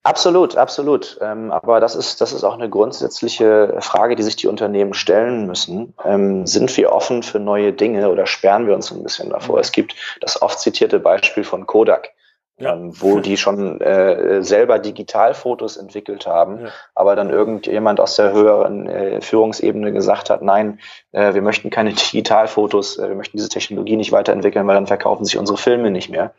Absolut, 0.06 0.56
absolut. 0.56 1.18
Ähm, 1.20 1.50
aber 1.50 1.80
das 1.80 1.96
ist, 1.96 2.20
das 2.20 2.32
ist 2.32 2.44
auch 2.44 2.54
eine 2.54 2.70
grundsätzliche 2.70 3.74
Frage, 3.80 4.14
die 4.14 4.22
sich 4.22 4.36
die 4.36 4.46
Unternehmen 4.46 4.94
stellen 4.94 5.48
müssen. 5.48 5.94
Ähm, 6.04 6.46
sind 6.46 6.76
wir 6.76 6.92
offen 6.92 7.24
für 7.24 7.40
neue 7.40 7.72
Dinge 7.72 8.08
oder 8.08 8.24
sperren 8.24 8.68
wir 8.68 8.76
uns 8.76 8.92
ein 8.92 9.02
bisschen 9.02 9.30
davor? 9.30 9.56
Mhm. 9.56 9.62
Es 9.62 9.72
gibt 9.72 9.96
das 10.20 10.40
oft 10.40 10.60
zitierte 10.60 11.00
Beispiel 11.00 11.42
von 11.42 11.66
Kodak 11.66 12.10
ja. 12.58 12.74
ähm, 12.74 12.92
wo 13.00 13.20
die 13.20 13.36
schon 13.36 13.80
äh, 13.80 14.42
selber 14.42 14.78
Digitalfotos 14.78 15.76
entwickelt 15.76 16.26
haben, 16.26 16.66
ja. 16.66 16.70
aber 16.94 17.16
dann 17.16 17.30
irgendjemand 17.30 18.00
aus 18.00 18.16
der 18.16 18.32
höheren 18.32 18.88
äh, 18.88 19.20
Führungsebene 19.20 19.92
gesagt 19.92 20.30
hat, 20.30 20.42
nein, 20.42 20.80
äh, 21.12 21.34
wir 21.34 21.42
möchten 21.42 21.70
keine 21.70 21.92
Digitalfotos, 21.94 22.98
äh, 22.98 23.08
wir 23.08 23.16
möchten 23.16 23.36
diese 23.36 23.48
Technologie 23.48 23.96
nicht 23.96 24.12
weiterentwickeln, 24.12 24.66
weil 24.66 24.74
dann 24.74 24.86
verkaufen 24.86 25.24
sich 25.24 25.38
unsere 25.38 25.58
Filme 25.58 25.90
nicht 25.90 26.08
mehr. 26.08 26.34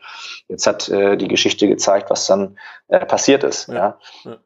Jetzt 0.48 0.66
hat 0.66 0.88
äh, 0.88 1.16
die 1.16 1.28
Geschichte 1.28 1.68
gezeigt, 1.68 2.10
was 2.10 2.26
dann 2.26 2.58
äh, 2.88 3.04
passiert 3.04 3.44
ist. 3.44 3.68
Ja. 3.68 3.98
ja. 4.24 4.36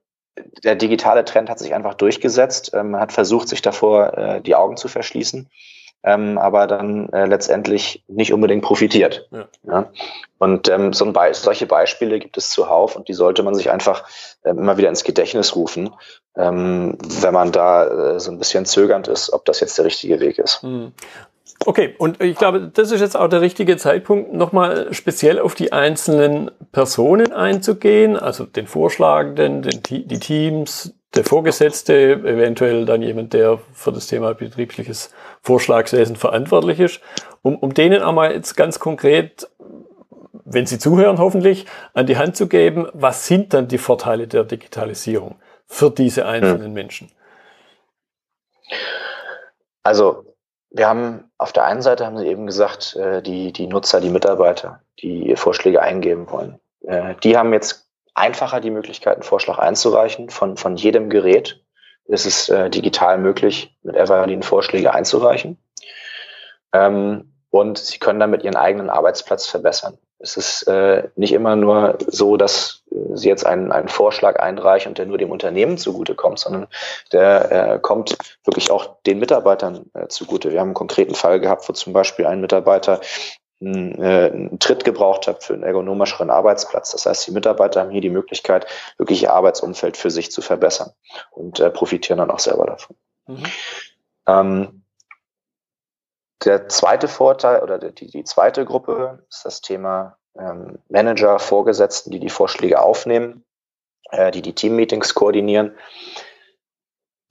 Der 0.64 0.76
digitale 0.76 1.24
Trend 1.24 1.50
hat 1.50 1.58
sich 1.58 1.74
einfach 1.74 1.94
durchgesetzt. 1.94 2.72
Ähm, 2.74 2.92
man 2.92 3.00
hat 3.00 3.12
versucht, 3.12 3.48
sich 3.48 3.60
davor 3.60 4.16
äh, 4.16 4.40
die 4.40 4.54
Augen 4.54 4.76
zu 4.76 4.88
verschließen 4.88 5.50
ähm, 6.04 6.38
aber 6.38 6.66
dann 6.66 7.08
äh, 7.10 7.26
letztendlich 7.26 8.04
nicht 8.08 8.32
unbedingt 8.32 8.62
profitiert. 8.62 9.28
Ja. 9.30 9.48
ja? 9.64 9.90
Und 10.38 10.68
ähm, 10.68 10.92
so 10.92 11.04
ein 11.04 11.12
Be 11.12 11.28
solche 11.32 11.66
Beispiele 11.66 12.18
gibt 12.18 12.36
es 12.36 12.50
zuhauf 12.50 12.96
und 12.96 13.08
die 13.08 13.14
sollte 13.14 13.42
man 13.42 13.54
sich 13.54 13.70
einfach 13.70 14.04
äh, 14.42 14.50
immer 14.50 14.76
wieder 14.76 14.88
ins 14.88 15.04
Gedächtnis 15.04 15.54
rufen, 15.54 15.90
ähm, 16.36 16.98
wenn 17.20 17.34
man 17.34 17.52
da 17.52 18.14
äh, 18.14 18.20
so 18.20 18.30
ein 18.30 18.38
bisschen 18.38 18.66
zögernd 18.66 19.08
ist, 19.08 19.32
ob 19.32 19.44
das 19.44 19.60
jetzt 19.60 19.78
der 19.78 19.84
richtige 19.84 20.20
Weg 20.20 20.38
ist. 20.38 20.62
Mhm. 20.62 20.92
Okay, 21.64 21.94
und 21.98 22.20
ich 22.20 22.36
glaube, 22.36 22.72
das 22.74 22.90
ist 22.90 23.00
jetzt 23.00 23.16
auch 23.16 23.28
der 23.28 23.40
richtige 23.40 23.76
Zeitpunkt, 23.76 24.32
nochmal 24.32 24.92
speziell 24.92 25.38
auf 25.38 25.54
die 25.54 25.72
einzelnen 25.72 26.50
Personen 26.72 27.32
einzugehen, 27.32 28.16
also 28.16 28.44
den 28.44 28.66
Vorschlagenden, 28.66 29.62
den, 29.62 30.08
die 30.08 30.18
Teams, 30.18 30.92
der 31.14 31.24
Vorgesetzte, 31.24 32.12
eventuell 32.12 32.86
dann 32.86 33.02
jemand, 33.02 33.32
der 33.32 33.58
für 33.72 33.92
das 33.92 34.06
Thema 34.06 34.34
betriebliches 34.34 35.12
Vorschlagswesen 35.42 36.16
verantwortlich 36.16 36.80
ist, 36.80 37.00
um, 37.42 37.56
um 37.56 37.74
denen 37.74 38.02
einmal 38.02 38.32
jetzt 38.32 38.56
ganz 38.56 38.78
konkret, 38.78 39.48
wenn 40.44 40.66
sie 40.66 40.78
zuhören 40.78 41.18
hoffentlich, 41.18 41.66
an 41.92 42.06
die 42.06 42.16
Hand 42.16 42.36
zu 42.36 42.48
geben, 42.48 42.88
was 42.92 43.26
sind 43.26 43.52
dann 43.52 43.68
die 43.68 43.78
Vorteile 43.78 44.26
der 44.26 44.44
Digitalisierung 44.44 45.36
für 45.66 45.90
diese 45.90 46.26
einzelnen 46.26 46.66
hm. 46.66 46.72
Menschen? 46.72 47.10
Also 49.82 50.24
wir 50.70 50.88
haben 50.88 51.30
auf 51.36 51.52
der 51.52 51.64
einen 51.64 51.82
Seite 51.82 52.06
haben 52.06 52.16
Sie 52.18 52.26
eben 52.26 52.46
gesagt, 52.46 52.96
äh, 52.96 53.22
die, 53.22 53.52
die 53.52 53.66
Nutzer, 53.66 54.00
die 54.00 54.10
Mitarbeiter, 54.10 54.80
die 55.00 55.36
Vorschläge 55.36 55.82
eingeben 55.82 56.30
wollen. 56.30 56.58
Äh, 56.82 57.14
die 57.22 57.36
haben 57.36 57.52
jetzt 57.52 57.81
einfacher 58.14 58.60
die 58.60 58.70
Möglichkeit, 58.70 59.14
einen 59.14 59.22
Vorschlag 59.22 59.58
einzureichen 59.58 60.30
von, 60.30 60.56
von 60.56 60.76
jedem 60.76 61.10
Gerät. 61.10 61.62
Es 62.06 62.26
ist 62.26 62.48
äh, 62.48 62.68
digital 62.68 63.18
möglich, 63.18 63.76
mit 63.82 63.96
Evergreen 63.96 64.42
Vorschläge 64.42 64.92
einzureichen. 64.92 65.58
Ähm, 66.72 67.32
und 67.50 67.78
sie 67.78 67.98
können 67.98 68.20
damit 68.20 68.44
ihren 68.44 68.56
eigenen 68.56 68.90
Arbeitsplatz 68.90 69.46
verbessern. 69.46 69.98
Es 70.18 70.36
ist 70.36 70.62
äh, 70.68 71.08
nicht 71.16 71.32
immer 71.32 71.56
nur 71.56 71.98
so, 72.06 72.36
dass 72.36 72.84
sie 73.14 73.28
jetzt 73.28 73.44
einen, 73.44 73.72
einen 73.72 73.88
Vorschlag 73.88 74.38
einreichen 74.38 74.90
und 74.90 74.98
der 74.98 75.06
nur 75.06 75.18
dem 75.18 75.32
Unternehmen 75.32 75.78
zugutekommt, 75.78 76.38
sondern 76.38 76.68
der 77.12 77.50
äh, 77.74 77.78
kommt 77.80 78.16
wirklich 78.44 78.70
auch 78.70 79.02
den 79.02 79.18
Mitarbeitern 79.18 79.90
äh, 79.94 80.06
zugute. 80.06 80.52
Wir 80.52 80.60
haben 80.60 80.68
einen 80.68 80.74
konkreten 80.74 81.16
Fall 81.16 81.40
gehabt, 81.40 81.68
wo 81.68 81.72
zum 81.72 81.92
Beispiel 81.92 82.26
ein 82.26 82.40
Mitarbeiter 82.40 83.00
einen, 83.64 84.02
äh, 84.02 84.30
einen 84.32 84.58
Tritt 84.58 84.84
gebraucht 84.84 85.26
hat 85.26 85.42
für 85.42 85.54
einen 85.54 85.62
ergonomischeren 85.62 86.30
Arbeitsplatz. 86.30 86.92
Das 86.92 87.06
heißt, 87.06 87.26
die 87.26 87.32
Mitarbeiter 87.32 87.80
haben 87.80 87.90
hier 87.90 88.00
die 88.00 88.10
Möglichkeit, 88.10 88.66
wirklich 88.98 89.22
ihr 89.22 89.32
Arbeitsumfeld 89.32 89.96
für 89.96 90.10
sich 90.10 90.30
zu 90.30 90.42
verbessern 90.42 90.92
und 91.30 91.60
äh, 91.60 91.70
profitieren 91.70 92.18
dann 92.18 92.30
auch 92.30 92.40
selber 92.40 92.66
davon. 92.66 92.96
Mhm. 93.26 93.42
Ähm, 94.26 94.82
der 96.44 96.68
zweite 96.68 97.08
Vorteil 97.08 97.62
oder 97.62 97.78
die, 97.78 98.10
die 98.10 98.24
zweite 98.24 98.64
Gruppe 98.64 99.24
ist 99.28 99.44
das 99.44 99.60
Thema 99.60 100.18
ähm, 100.36 100.78
Manager, 100.88 101.38
Vorgesetzten, 101.38 102.10
die 102.10 102.20
die 102.20 102.30
Vorschläge 102.30 102.80
aufnehmen, 102.80 103.44
äh, 104.10 104.30
die 104.30 104.42
die 104.42 104.54
Teammeetings 104.54 105.14
koordinieren. 105.14 105.76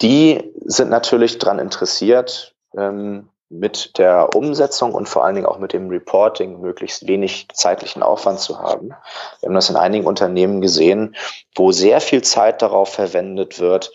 Die 0.01 0.53
sind 0.65 0.89
natürlich 0.89 1.37
daran 1.37 1.59
interessiert, 1.59 2.55
ähm, 2.75 3.29
mit 3.51 3.97
der 3.97 4.35
Umsetzung 4.35 4.93
und 4.93 5.09
vor 5.09 5.25
allen 5.25 5.35
Dingen 5.35 5.47
auch 5.47 5.59
mit 5.59 5.73
dem 5.73 5.89
Reporting 5.89 6.61
möglichst 6.61 7.07
wenig 7.07 7.47
zeitlichen 7.53 8.01
Aufwand 8.01 8.39
zu 8.39 8.59
haben. 8.59 8.89
Wir 9.39 9.47
haben 9.47 9.55
das 9.55 9.69
in 9.69 9.75
einigen 9.75 10.07
Unternehmen 10.07 10.61
gesehen, 10.61 11.15
wo 11.55 11.71
sehr 11.71 11.99
viel 12.01 12.23
Zeit 12.23 12.61
darauf 12.61 12.93
verwendet 12.93 13.59
wird, 13.59 13.91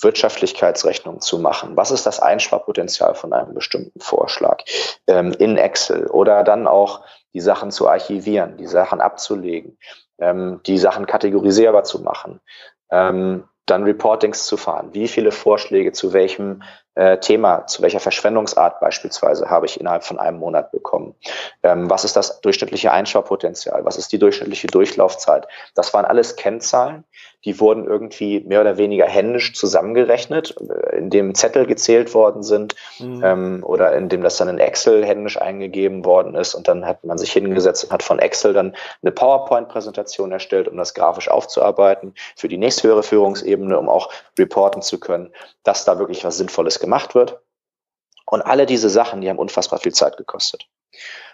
Wirtschaftlichkeitsrechnung 0.00 1.20
zu 1.20 1.38
machen. 1.38 1.76
Was 1.76 1.90
ist 1.90 2.06
das 2.06 2.20
Einsparpotenzial 2.20 3.14
von 3.14 3.32
einem 3.32 3.54
bestimmten 3.54 4.00
Vorschlag 4.00 4.62
ähm, 5.06 5.32
in 5.38 5.56
Excel 5.56 6.06
oder 6.06 6.44
dann 6.44 6.66
auch 6.66 7.02
die 7.32 7.40
Sachen 7.40 7.70
zu 7.70 7.88
archivieren, 7.88 8.56
die 8.56 8.66
Sachen 8.66 9.00
abzulegen, 9.00 9.78
ähm, 10.18 10.60
die 10.66 10.78
Sachen 10.78 11.06
kategorisierbar 11.06 11.84
zu 11.84 12.00
machen, 12.00 12.40
ähm, 12.90 13.44
dann 13.66 13.84
Reportings 13.84 14.44
zu 14.46 14.56
fahren. 14.56 14.90
Wie 14.92 15.08
viele 15.08 15.32
Vorschläge 15.32 15.92
zu 15.92 16.12
welchem 16.12 16.62
äh, 16.94 17.18
Thema, 17.18 17.66
zu 17.66 17.82
welcher 17.82 18.00
Verschwendungsart 18.00 18.80
beispielsweise 18.80 19.48
habe 19.48 19.66
ich 19.66 19.80
innerhalb 19.80 20.04
von 20.04 20.18
einem 20.18 20.38
Monat 20.38 20.70
bekommen? 20.70 21.14
Ähm, 21.62 21.88
was 21.88 22.04
ist 22.04 22.16
das 22.16 22.40
durchschnittliche 22.40 22.92
Einsparpotenzial? 22.92 23.84
Was 23.84 23.96
ist 23.96 24.12
die 24.12 24.18
durchschnittliche 24.18 24.66
Durchlaufzeit? 24.66 25.48
Das 25.74 25.94
waren 25.94 26.04
alles 26.04 26.36
Kennzahlen, 26.36 27.04
die 27.44 27.60
wurden 27.60 27.86
irgendwie 27.86 28.40
mehr 28.40 28.60
oder 28.60 28.78
weniger 28.78 29.06
händisch 29.06 29.54
zusammengerechnet, 29.54 30.54
äh, 30.60 30.96
in 30.96 31.10
dem 31.10 31.34
Zettel 31.34 31.66
gezählt 31.66 32.14
worden 32.14 32.42
sind 32.42 32.74
mhm. 32.98 33.22
ähm, 33.24 33.64
oder 33.64 33.94
in 33.94 34.08
dem 34.08 34.22
das 34.22 34.36
dann 34.36 34.48
in 34.48 34.58
Excel 34.58 35.04
händisch 35.04 35.40
eingegeben 35.40 36.04
worden 36.04 36.34
ist 36.34 36.54
und 36.54 36.68
dann 36.68 36.86
hat 36.86 37.04
man 37.04 37.18
sich 37.18 37.32
hingesetzt 37.32 37.84
und 37.84 37.92
hat 37.92 38.02
von 38.02 38.18
Excel 38.18 38.52
dann 38.52 38.74
eine 39.02 39.12
PowerPoint-Präsentation 39.12 40.32
erstellt, 40.32 40.68
um 40.68 40.76
das 40.76 40.94
grafisch 40.94 41.28
aufzuarbeiten 41.28 42.14
für 42.36 42.48
die 42.48 42.58
nächsthöhere 42.58 43.02
Führungsebene, 43.02 43.78
um 43.78 43.88
auch 43.88 44.10
reporten 44.38 44.82
zu 44.82 44.98
können, 44.98 45.32
dass 45.62 45.84
da 45.84 45.98
wirklich 45.98 46.24
was 46.24 46.38
Sinnvolles 46.38 46.80
gemacht 46.80 47.14
wird. 47.14 47.40
Und 48.26 48.42
alle 48.42 48.66
diese 48.66 48.88
Sachen, 48.88 49.20
die 49.20 49.28
haben 49.28 49.38
unfassbar 49.38 49.78
viel 49.78 49.92
Zeit 49.92 50.16
gekostet. 50.16 50.66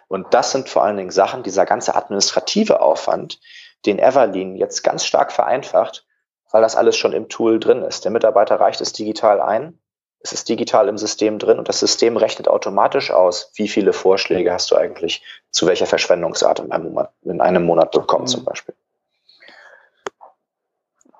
Und 0.09 0.35
das 0.35 0.51
sind 0.51 0.68
vor 0.68 0.83
allen 0.83 0.96
Dingen 0.96 1.11
Sachen, 1.11 1.44
dieser 1.44 1.64
ganze 1.66 1.94
administrative 1.94 2.81
Aufwand, 2.81 3.38
den 3.87 3.99
Everlean 3.99 4.57
jetzt 4.57 4.83
ganz 4.83 5.05
stark 5.05 5.33
vereinfacht, 5.33 6.07
weil 6.51 6.62
das 6.62 6.77
alles 6.77 6.97
schon 6.97 7.12
im 7.12 7.29
Tool 7.29 7.61
drin 7.61 7.83
ist. 7.83 8.05
Der 8.05 8.11
Mitarbeiter 8.11 8.59
reicht 8.61 8.81
es 8.81 8.93
digital 8.93 9.40
ein, 9.40 9.79
es 10.23 10.33
ist 10.33 10.49
digital 10.49 10.88
im 10.88 10.99
System 10.99 11.38
drin 11.38 11.59
und 11.59 11.69
das 11.69 11.81
System 11.81 12.16
rechnet 12.19 12.47
automatisch 12.47 13.11
aus, 13.11 13.53
wie 13.55 13.69
viele 13.69 13.95
Vorschläge 13.95 14.53
hast 14.53 14.71
du 14.71 14.77
eigentlich 14.77 15.23
zu 15.51 15.66
welcher 15.66 15.87
Verschwendungsart 15.87 16.61
in 16.61 16.73
einem 16.73 16.93
Monat, 16.93 17.12
in 17.23 17.40
einem 17.40 17.64
Monat 17.64 17.90
bekommen 17.90 18.25
mhm. 18.25 18.29
zum 18.29 18.45
Beispiel. 18.45 18.75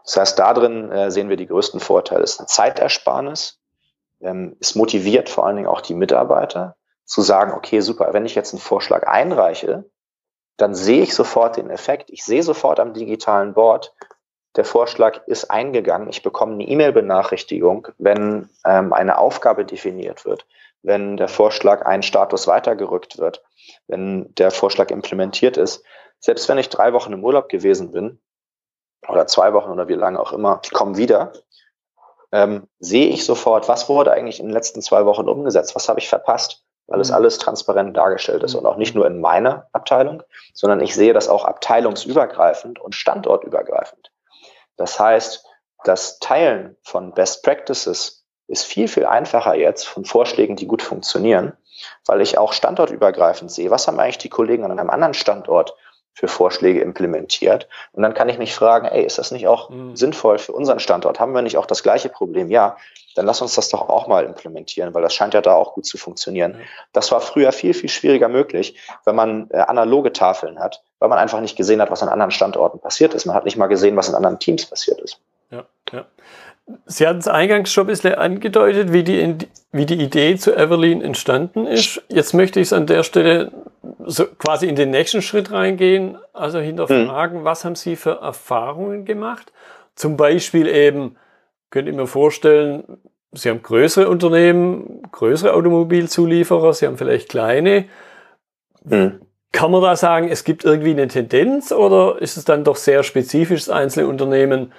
Das 0.05 0.16
heißt, 0.16 0.38
da 0.38 0.53
drin 0.53 0.90
äh, 0.90 1.11
sehen 1.11 1.29
wir 1.29 1.37
die 1.37 1.46
größten 1.46 1.81
Vorteile. 1.81 2.23
Es 2.23 2.33
ist 2.33 2.40
eine 2.40 2.49
Zeitersparnis, 2.49 3.59
ähm, 4.20 4.57
es 4.61 4.75
motiviert 4.75 5.31
vor 5.31 5.46
allen 5.46 5.57
Dingen 5.57 5.68
auch 5.68 5.81
die 5.81 5.94
Mitarbeiter 5.94 6.77
zu 7.05 7.23
sagen, 7.23 7.53
okay, 7.53 7.81
super, 7.81 8.12
wenn 8.12 8.27
ich 8.27 8.35
jetzt 8.35 8.53
einen 8.53 8.61
Vorschlag 8.61 9.07
einreiche, 9.07 9.85
dann 10.61 10.75
sehe 10.75 11.03
ich 11.03 11.14
sofort 11.14 11.57
den 11.57 11.70
Effekt. 11.70 12.11
Ich 12.11 12.23
sehe 12.25 12.42
sofort 12.42 12.81
am 12.81 12.92
digitalen 12.92 13.55
Board, 13.55 13.94
der 14.57 14.64
Vorschlag 14.64 15.27
ist 15.27 15.51
eingegangen. 15.51 16.09
Ich 16.11 16.23
bekomme 16.23 16.55
eine 16.55 16.66
E-Mail-Benachrichtigung, 16.68 17.88
wenn 17.99 18.51
ähm, 18.66 18.92
eine 18.92 19.16
Aufgabe 19.18 19.64
definiert 19.64 20.25
wird, 20.27 20.46
wenn 20.83 21.16
der 21.16 21.29
Vorschlag 21.29 21.87
einen 21.87 22.03
Status 22.03 22.46
weitergerückt 22.46 23.18
wird, 23.18 23.42
wenn 23.87 24.35
der 24.35 24.51
Vorschlag 24.51 24.90
implementiert 24.90 25.57
ist. 25.57 25.83
Selbst 26.18 26.49
wenn 26.49 26.59
ich 26.59 26.68
drei 26.68 26.92
Wochen 26.92 27.12
im 27.12 27.25
Urlaub 27.25 27.49
gewesen 27.49 27.92
bin 27.92 28.20
oder 29.09 29.27
zwei 29.27 29.55
Wochen 29.55 29.70
oder 29.70 29.88
wie 29.88 29.94
lange 29.94 30.20
auch 30.20 30.33
immer, 30.33 30.61
ich 30.62 30.73
komme 30.73 30.96
wieder, 30.99 31.33
ähm, 32.33 32.66
sehe 32.81 33.09
ich 33.09 33.25
sofort, 33.25 33.68
was 33.68 33.88
wurde 33.88 34.12
eigentlich 34.12 34.40
in 34.40 34.46
den 34.46 34.53
letzten 34.53 34.83
zwei 34.83 35.07
Wochen 35.07 35.29
umgesetzt, 35.29 35.75
was 35.75 35.88
habe 35.88 36.01
ich 36.01 36.09
verpasst 36.09 36.64
weil 36.90 37.00
es 37.00 37.09
mhm. 37.09 37.14
alles 37.14 37.38
transparent 37.38 37.96
dargestellt 37.96 38.42
ist 38.42 38.55
und 38.55 38.66
auch 38.66 38.76
nicht 38.76 38.94
nur 38.94 39.07
in 39.07 39.20
meiner 39.20 39.68
Abteilung, 39.72 40.22
sondern 40.53 40.81
ich 40.81 40.94
sehe 40.94 41.14
das 41.14 41.29
auch 41.29 41.46
abteilungsübergreifend 41.46 42.79
und 42.79 42.94
standortübergreifend. 42.94 44.11
Das 44.76 45.00
heißt, 45.00 45.46
das 45.85 46.18
Teilen 46.18 46.76
von 46.83 47.14
Best 47.14 47.42
Practices 47.42 48.26
ist 48.48 48.64
viel, 48.64 48.88
viel 48.88 49.07
einfacher 49.07 49.55
jetzt 49.55 49.87
von 49.87 50.05
Vorschlägen, 50.05 50.57
die 50.57 50.66
gut 50.66 50.83
funktionieren, 50.83 51.57
weil 52.05 52.20
ich 52.20 52.37
auch 52.37 52.53
standortübergreifend 52.53 53.50
sehe, 53.50 53.70
was 53.70 53.87
haben 53.87 53.98
eigentlich 53.98 54.18
die 54.18 54.29
Kollegen 54.29 54.64
an 54.64 54.72
einem 54.72 54.90
anderen 54.90 55.14
Standort 55.14 55.74
für 56.12 56.29
Vorschläge 56.29 56.81
implementiert. 56.81 57.68
Und 57.92 58.03
dann 58.03 58.14
kann 58.14 58.29
ich 58.29 58.38
mich 58.38 58.55
fragen, 58.55 58.87
ey, 58.87 59.05
ist 59.05 59.18
das 59.18 59.31
nicht 59.31 59.46
auch 59.46 59.70
mhm. 59.70 59.96
sinnvoll 59.96 60.38
für 60.38 60.53
unseren 60.53 60.81
Standort? 60.81 61.20
Haben 61.20 61.35
wir 61.35 61.42
nicht 61.42 61.57
auch 61.57 61.66
das 61.66 61.83
gleiche 61.83 62.09
Problem? 62.09 62.51
Ja, 62.51 62.77
dann 63.14 63.27
lass 63.27 63.42
uns 63.42 63.55
das 63.55 63.68
doch 63.68 63.88
auch 63.88 64.07
mal 64.07 64.25
implementieren, 64.25 64.94
weil 64.94 65.03
das 65.03 65.14
scheint 65.14 65.35
ja 65.35 65.40
da 65.40 65.55
auch 65.55 65.75
gut 65.75 65.87
zu 65.87 65.99
funktionieren. 65.99 66.53
Mhm. 66.53 66.62
Das 66.92 67.11
war 67.12 67.20
früher 67.20 67.53
viel, 67.53 67.75
viel 67.75 67.88
schwieriger 67.88 68.29
möglich, 68.29 68.79
wenn 69.05 69.16
man 69.16 69.49
äh, 69.51 69.59
analoge 69.59 70.12
Tafeln 70.12 70.59
hat, 70.59 70.83
weil 70.99 71.09
man 71.09 71.18
einfach 71.18 71.40
nicht 71.40 71.57
gesehen 71.57 71.81
hat, 71.81 71.90
was 71.90 72.03
an 72.03 72.09
anderen 72.09 72.31
Standorten 72.31 72.81
passiert 72.81 73.14
ist. 73.14 73.27
Man 73.27 73.35
hat 73.35 73.44
nicht 73.44 73.57
mal 73.57 73.66
gesehen, 73.66 73.96
was 73.96 74.09
in 74.09 74.14
anderen 74.14 74.38
Teams 74.38 74.66
passiert 74.66 75.01
ist. 75.01 75.20
Ja, 75.51 75.64
ja. 75.92 76.07
Sie 76.87 77.06
hatten 77.06 77.18
es 77.18 77.28
eingangs 77.28 77.72
schon 77.72 77.85
ein 77.85 77.88
bisschen 77.88 78.14
angedeutet, 78.14 78.92
wie 78.92 79.04
die, 79.04 79.37
wie 79.72 79.87
die 79.87 80.02
Idee 80.02 80.37
zu 80.37 80.54
Everlean 80.54 81.02
entstanden 81.02 81.66
ist. 81.66 82.02
Jetzt 82.09 82.35
möchte 82.35 82.61
ich 82.61 82.68
es 82.68 82.72
an 82.72 82.87
der 82.87 83.02
Stelle 83.02 83.52
so 84.06 84.26
quasi 84.26 84.66
in 84.66 84.76
den 84.76 84.90
nächsten 84.90 85.22
Schritt 85.22 85.52
reingehen, 85.52 86.18
also 86.33 86.59
hinterfragen, 86.59 87.40
mhm. 87.40 87.44
was 87.44 87.64
haben 87.64 87.74
Sie 87.74 87.96
für 87.96 88.20
Erfahrungen 88.20 89.04
gemacht? 89.04 89.52
Zum 89.94 90.16
Beispiel 90.16 90.66
eben, 90.66 91.16
könnt 91.70 91.87
ihr 91.87 91.94
mir 91.94 92.06
vorstellen, 92.06 92.85
Sie 93.33 93.48
haben 93.48 93.62
größere 93.62 94.09
Unternehmen, 94.09 95.02
größere 95.12 95.54
Automobilzulieferer, 95.54 96.72
Sie 96.74 96.87
haben 96.87 96.98
vielleicht 96.98 97.28
kleine. 97.28 97.87
Mhm. 98.85 99.20
Kann 99.52 99.70
man 99.70 99.83
da 99.83 99.96
sagen, 99.96 100.28
es 100.28 100.44
gibt 100.44 100.64
irgendwie 100.64 100.90
eine 100.90 101.09
Tendenz 101.09 101.72
oder 101.72 102.20
ist 102.20 102.37
es 102.37 102.44
dann 102.44 102.64
doch 102.64 102.76
sehr 102.76 103.02
spezifisch, 103.02 103.66
das 103.66 103.70
einzelne 103.70 104.09
Unternehmen, 104.09 104.72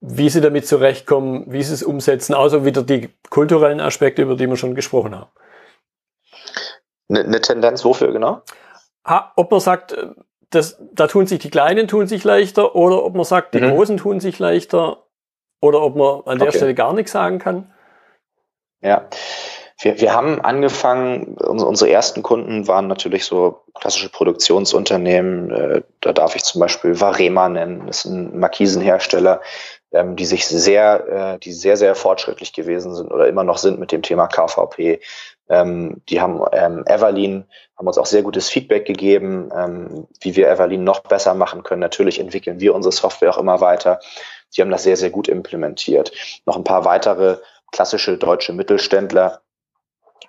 wie 0.00 0.28
sie 0.28 0.40
damit 0.40 0.66
zurechtkommen, 0.66 1.44
wie 1.48 1.62
sie 1.62 1.74
es 1.74 1.82
umsetzen, 1.82 2.34
außer 2.34 2.64
wieder 2.64 2.82
die 2.82 3.10
kulturellen 3.30 3.80
Aspekte, 3.80 4.22
über 4.22 4.36
die 4.36 4.48
wir 4.48 4.56
schon 4.56 4.74
gesprochen 4.74 5.14
haben? 5.14 5.30
Eine, 7.08 7.20
eine 7.20 7.40
Tendenz 7.40 7.84
wofür 7.84 8.12
genau? 8.12 8.42
Ha, 9.06 9.32
ob 9.36 9.50
man 9.50 9.60
sagt, 9.60 9.92
äh, 9.92 10.08
das, 10.50 10.78
da 10.92 11.06
tun 11.06 11.26
sich 11.26 11.40
die 11.40 11.50
Kleinen 11.50 11.88
tun 11.88 12.06
sich 12.06 12.24
leichter 12.24 12.74
oder 12.74 13.04
ob 13.04 13.14
man 13.14 13.24
sagt, 13.24 13.54
die 13.54 13.60
mhm. 13.60 13.70
Großen 13.70 13.96
tun 13.96 14.20
sich 14.20 14.38
leichter 14.38 15.04
oder 15.60 15.82
ob 15.82 15.96
man 15.96 16.22
an 16.26 16.38
der 16.38 16.48
okay. 16.48 16.58
Stelle 16.58 16.74
gar 16.74 16.92
nichts 16.92 17.12
sagen 17.12 17.38
kann? 17.38 17.72
Ja, 18.80 19.08
wir, 19.80 20.00
wir 20.00 20.14
haben 20.14 20.40
angefangen, 20.40 21.36
unsere 21.36 21.90
ersten 21.90 22.22
Kunden 22.22 22.66
waren 22.66 22.86
natürlich 22.86 23.24
so 23.24 23.62
klassische 23.74 24.08
Produktionsunternehmen. 24.08 25.50
Äh, 25.50 25.82
da 26.00 26.12
darf 26.12 26.34
ich 26.34 26.44
zum 26.44 26.60
Beispiel 26.60 27.00
Varema 27.00 27.48
nennen, 27.48 27.86
das 27.86 28.04
ist 28.04 28.04
ein 28.06 28.38
Markisenhersteller, 28.38 29.40
ähm, 29.96 30.16
die 30.16 30.26
sich 30.26 30.46
sehr, 30.46 31.34
äh, 31.34 31.38
die 31.38 31.52
sehr, 31.52 31.76
sehr 31.76 31.94
fortschrittlich 31.94 32.52
gewesen 32.52 32.94
sind 32.94 33.10
oder 33.10 33.26
immer 33.26 33.44
noch 33.44 33.58
sind 33.58 33.80
mit 33.80 33.92
dem 33.92 34.02
Thema 34.02 34.26
KVP. 34.26 35.00
Ähm, 35.48 36.02
die 36.08 36.20
haben 36.20 36.42
ähm, 36.52 36.84
Everlean, 36.86 37.44
haben 37.76 37.86
uns 37.86 37.98
auch 37.98 38.06
sehr 38.06 38.22
gutes 38.22 38.48
Feedback 38.48 38.84
gegeben, 38.84 39.50
ähm, 39.56 40.06
wie 40.20 40.36
wir 40.36 40.48
Everlean 40.48 40.84
noch 40.84 41.00
besser 41.00 41.34
machen 41.34 41.62
können. 41.62 41.80
Natürlich 41.80 42.18
entwickeln 42.18 42.60
wir 42.60 42.74
unsere 42.74 42.92
Software 42.92 43.30
auch 43.30 43.38
immer 43.38 43.60
weiter. 43.60 44.00
Die 44.56 44.62
haben 44.62 44.70
das 44.70 44.82
sehr, 44.82 44.96
sehr 44.96 45.10
gut 45.10 45.28
implementiert. 45.28 46.12
Noch 46.46 46.56
ein 46.56 46.64
paar 46.64 46.84
weitere 46.84 47.38
klassische 47.72 48.16
deutsche 48.16 48.52
Mittelständler, 48.52 49.40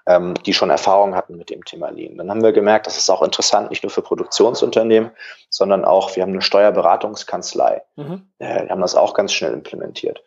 ähm, 0.08 0.36
die 0.46 0.54
schon 0.54 0.70
Erfahrung 0.70 1.16
hatten 1.16 1.38
mit 1.38 1.50
dem 1.50 1.66
Thema 1.66 1.90
Lean. 1.90 2.18
Dann 2.18 2.30
haben 2.30 2.42
wir 2.42 2.54
gemerkt, 2.54 2.88
das 2.88 2.98
ist 2.98 3.10
auch 3.10 3.22
interessant, 3.22 3.70
nicht 3.70 3.84
nur 3.84 3.90
für 3.90 4.02
Produktionsunternehmen, 4.02 5.12
sondern 5.50 5.84
auch, 5.84 6.16
wir 6.16 6.24
haben 6.24 6.32
eine 6.32 6.42
Steuerberatungskanzlei. 6.42 7.84
Mhm. 7.98 8.30
Äh, 8.40 8.66
die 8.66 8.72
haben 8.72 8.82
das 8.82 8.96
auch 8.96 9.14
ganz 9.14 9.34
schnell 9.34 9.54
implementiert. 9.54 10.24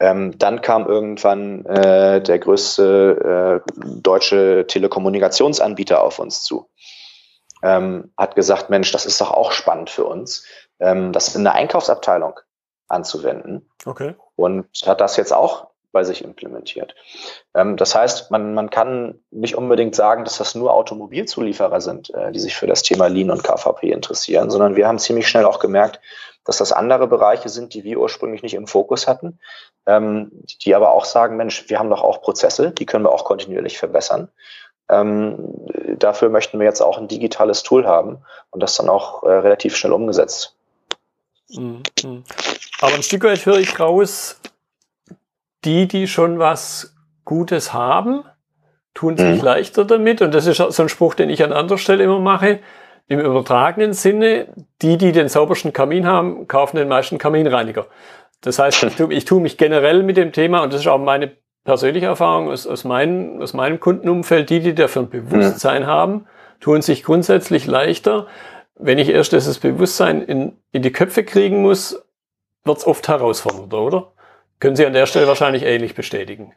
Ähm, 0.00 0.38
dann 0.38 0.62
kam 0.62 0.86
irgendwann 0.86 1.66
äh, 1.66 2.22
der 2.22 2.38
größte 2.38 3.62
äh, 3.66 3.72
deutsche 4.00 4.66
Telekommunikationsanbieter 4.66 6.02
auf 6.02 6.18
uns 6.18 6.42
zu. 6.42 6.70
Ähm, 7.62 8.12
hat 8.16 8.34
gesagt, 8.34 8.70
Mensch, 8.70 8.92
das 8.92 9.04
ist 9.04 9.20
doch 9.20 9.30
auch 9.30 9.52
spannend 9.52 9.90
für 9.90 10.04
uns, 10.04 10.44
ähm, 10.80 11.12
das 11.12 11.34
in 11.34 11.44
der 11.44 11.54
Einkaufsabteilung 11.54 12.40
anzuwenden. 12.88 13.68
Okay. 13.84 14.14
Und 14.36 14.66
hat 14.86 15.00
das 15.00 15.16
jetzt 15.16 15.32
auch 15.32 15.68
bei 15.92 16.04
sich 16.04 16.22
implementiert. 16.22 16.94
Ähm, 17.54 17.76
das 17.76 17.94
heißt, 17.94 18.30
man, 18.30 18.54
man 18.54 18.70
kann 18.70 19.20
nicht 19.30 19.56
unbedingt 19.56 19.94
sagen, 19.94 20.24
dass 20.24 20.38
das 20.38 20.54
nur 20.54 20.74
Automobilzulieferer 20.74 21.80
sind, 21.80 22.12
äh, 22.14 22.32
die 22.32 22.40
sich 22.40 22.56
für 22.56 22.66
das 22.66 22.82
Thema 22.82 23.08
Lean 23.08 23.30
und 23.30 23.44
KVP 23.44 23.90
interessieren, 23.90 24.50
sondern 24.50 24.76
wir 24.76 24.86
haben 24.86 24.98
ziemlich 24.98 25.28
schnell 25.28 25.44
auch 25.44 25.58
gemerkt, 25.58 26.00
dass 26.44 26.58
das 26.58 26.72
andere 26.72 27.06
Bereiche 27.06 27.48
sind, 27.48 27.74
die 27.74 27.84
wir 27.84 27.98
ursprünglich 27.98 28.42
nicht 28.42 28.54
im 28.54 28.66
Fokus 28.66 29.06
hatten, 29.06 29.38
ähm, 29.86 30.30
die 30.62 30.74
aber 30.74 30.92
auch 30.92 31.04
sagen, 31.04 31.36
Mensch, 31.36 31.68
wir 31.68 31.78
haben 31.78 31.90
doch 31.90 32.02
auch 32.02 32.22
Prozesse, 32.22 32.70
die 32.70 32.86
können 32.86 33.04
wir 33.04 33.12
auch 33.12 33.24
kontinuierlich 33.24 33.78
verbessern. 33.78 34.28
Ähm, 34.90 35.54
dafür 35.98 36.30
möchten 36.30 36.58
wir 36.58 36.66
jetzt 36.66 36.80
auch 36.80 36.96
ein 36.96 37.08
digitales 37.08 37.62
Tool 37.62 37.86
haben 37.86 38.24
und 38.50 38.62
das 38.62 38.76
dann 38.76 38.88
auch 38.88 39.22
äh, 39.22 39.30
relativ 39.30 39.76
schnell 39.76 39.92
umgesetzt. 39.92 40.54
Mhm. 41.50 41.82
Aber 42.80 42.94
ein 42.94 43.02
Stück 43.02 43.24
weit 43.24 43.44
höre 43.44 43.58
ich 43.58 43.78
raus, 43.78 44.37
die, 45.68 45.86
die 45.86 46.06
schon 46.06 46.38
was 46.38 46.96
Gutes 47.26 47.74
haben, 47.74 48.24
tun 48.94 49.18
sich 49.18 49.38
mhm. 49.38 49.44
leichter 49.44 49.84
damit. 49.84 50.22
Und 50.22 50.32
das 50.32 50.46
ist 50.46 50.56
so 50.56 50.82
ein 50.82 50.88
Spruch, 50.88 51.14
den 51.14 51.28
ich 51.28 51.44
an 51.44 51.52
anderer 51.52 51.76
Stelle 51.76 52.02
immer 52.04 52.20
mache. 52.20 52.60
Im 53.06 53.20
übertragenen 53.20 53.92
Sinne, 53.92 54.48
die, 54.80 54.96
die 54.96 55.12
den 55.12 55.28
saubersten 55.28 55.74
Kamin 55.74 56.06
haben, 56.06 56.48
kaufen 56.48 56.78
den 56.78 56.88
meisten 56.88 57.18
Kaminreiniger. 57.18 57.86
Das 58.40 58.58
heißt, 58.58 58.82
ich 58.82 58.96
tue, 58.96 59.12
ich 59.12 59.24
tue 59.26 59.42
mich 59.42 59.58
generell 59.58 60.02
mit 60.02 60.16
dem 60.16 60.32
Thema, 60.32 60.62
und 60.62 60.72
das 60.72 60.80
ist 60.80 60.86
auch 60.86 60.98
meine 60.98 61.32
persönliche 61.64 62.06
Erfahrung 62.06 62.50
aus, 62.50 62.66
aus, 62.66 62.84
mein, 62.84 63.42
aus 63.42 63.52
meinem 63.52 63.78
Kundenumfeld, 63.78 64.48
die, 64.48 64.60
die 64.60 64.74
dafür 64.74 65.02
ein 65.02 65.10
Bewusstsein 65.10 65.82
ja. 65.82 65.88
haben, 65.88 66.26
tun 66.60 66.80
sich 66.80 67.04
grundsätzlich 67.04 67.66
leichter. 67.66 68.26
Wenn 68.74 68.98
ich 68.98 69.10
erst 69.10 69.32
dieses 69.32 69.58
Bewusstsein 69.58 70.22
in, 70.22 70.56
in 70.72 70.80
die 70.80 70.92
Köpfe 70.92 71.24
kriegen 71.24 71.60
muss, 71.60 72.02
wird 72.64 72.78
es 72.78 72.86
oft 72.86 73.06
herausfordernder, 73.08 73.80
oder? 73.80 74.12
Können 74.60 74.76
Sie 74.76 74.86
an 74.86 74.92
der 74.92 75.06
Stelle 75.06 75.28
wahrscheinlich 75.28 75.62
ähnlich 75.62 75.94
bestätigen. 75.94 76.54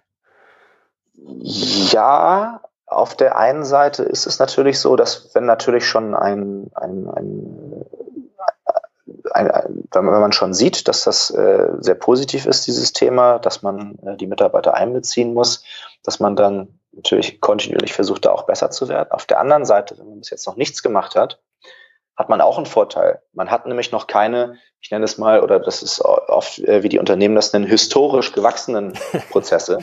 Ja, 1.13 2.61
auf 2.87 3.15
der 3.15 3.37
einen 3.37 3.63
Seite 3.63 4.03
ist 4.03 4.25
es 4.25 4.39
natürlich 4.39 4.79
so, 4.79 4.95
dass 4.95 5.33
wenn 5.33 5.45
natürlich 5.45 5.87
schon 5.87 6.15
ein, 6.15 6.69
ein, 6.73 7.07
ein, 7.09 7.85
ein 9.33 9.87
wenn 9.93 10.05
man 10.05 10.31
schon 10.33 10.53
sieht, 10.53 10.87
dass 10.87 11.03
das 11.03 11.29
äh, 11.31 11.69
sehr 11.79 11.95
positiv 11.95 12.45
ist, 12.45 12.67
dieses 12.67 12.91
Thema, 12.91 13.39
dass 13.39 13.61
man 13.61 13.97
äh, 14.03 14.17
die 14.17 14.27
Mitarbeiter 14.27 14.73
einbeziehen 14.73 15.33
muss, 15.33 15.63
dass 16.03 16.19
man 16.19 16.35
dann 16.35 16.79
natürlich 16.91 17.39
kontinuierlich 17.39 17.93
versucht, 17.93 18.25
da 18.25 18.31
auch 18.31 18.43
besser 18.43 18.71
zu 18.71 18.89
werden. 18.89 19.11
Auf 19.11 19.25
der 19.25 19.39
anderen 19.39 19.65
Seite, 19.65 19.97
wenn 19.97 20.09
man 20.09 20.19
bis 20.19 20.29
jetzt 20.29 20.47
noch 20.47 20.57
nichts 20.57 20.83
gemacht 20.83 21.15
hat, 21.15 21.39
hat 22.17 22.29
man 22.29 22.41
auch 22.41 22.57
einen 22.57 22.65
Vorteil. 22.65 23.21
Man 23.33 23.49
hat 23.49 23.65
nämlich 23.65 23.91
noch 23.91 24.07
keine, 24.07 24.57
ich 24.79 24.91
nenne 24.91 25.05
es 25.05 25.17
mal, 25.17 25.41
oder 25.41 25.59
das 25.59 25.81
ist 25.81 26.01
oft, 26.01 26.59
äh, 26.59 26.83
wie 26.83 26.89
die 26.89 26.99
Unternehmen 26.99 27.35
das 27.35 27.53
nennen, 27.53 27.65
historisch 27.65 28.31
gewachsenen 28.31 28.93
Prozesse, 29.31 29.79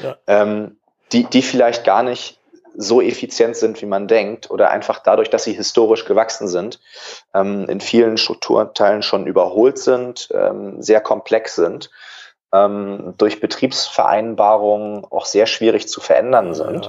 ja. 0.00 0.16
ähm, 0.26 0.78
die, 1.12 1.24
die 1.24 1.42
vielleicht 1.42 1.84
gar 1.84 2.02
nicht 2.02 2.40
so 2.78 3.00
effizient 3.00 3.56
sind, 3.56 3.80
wie 3.80 3.86
man 3.86 4.06
denkt, 4.06 4.50
oder 4.50 4.70
einfach 4.70 4.98
dadurch, 4.98 5.30
dass 5.30 5.44
sie 5.44 5.54
historisch 5.54 6.04
gewachsen 6.04 6.46
sind, 6.48 6.80
ähm, 7.34 7.66
in 7.68 7.80
vielen 7.80 8.18
Strukturteilen 8.18 9.02
schon 9.02 9.26
überholt 9.26 9.78
sind, 9.78 10.28
ähm, 10.32 10.82
sehr 10.82 11.00
komplex 11.00 11.54
sind, 11.54 11.90
ähm, 12.52 13.14
durch 13.16 13.40
Betriebsvereinbarungen 13.40 15.04
auch 15.04 15.24
sehr 15.24 15.46
schwierig 15.46 15.88
zu 15.88 16.00
verändern 16.00 16.54
sind, 16.54 16.86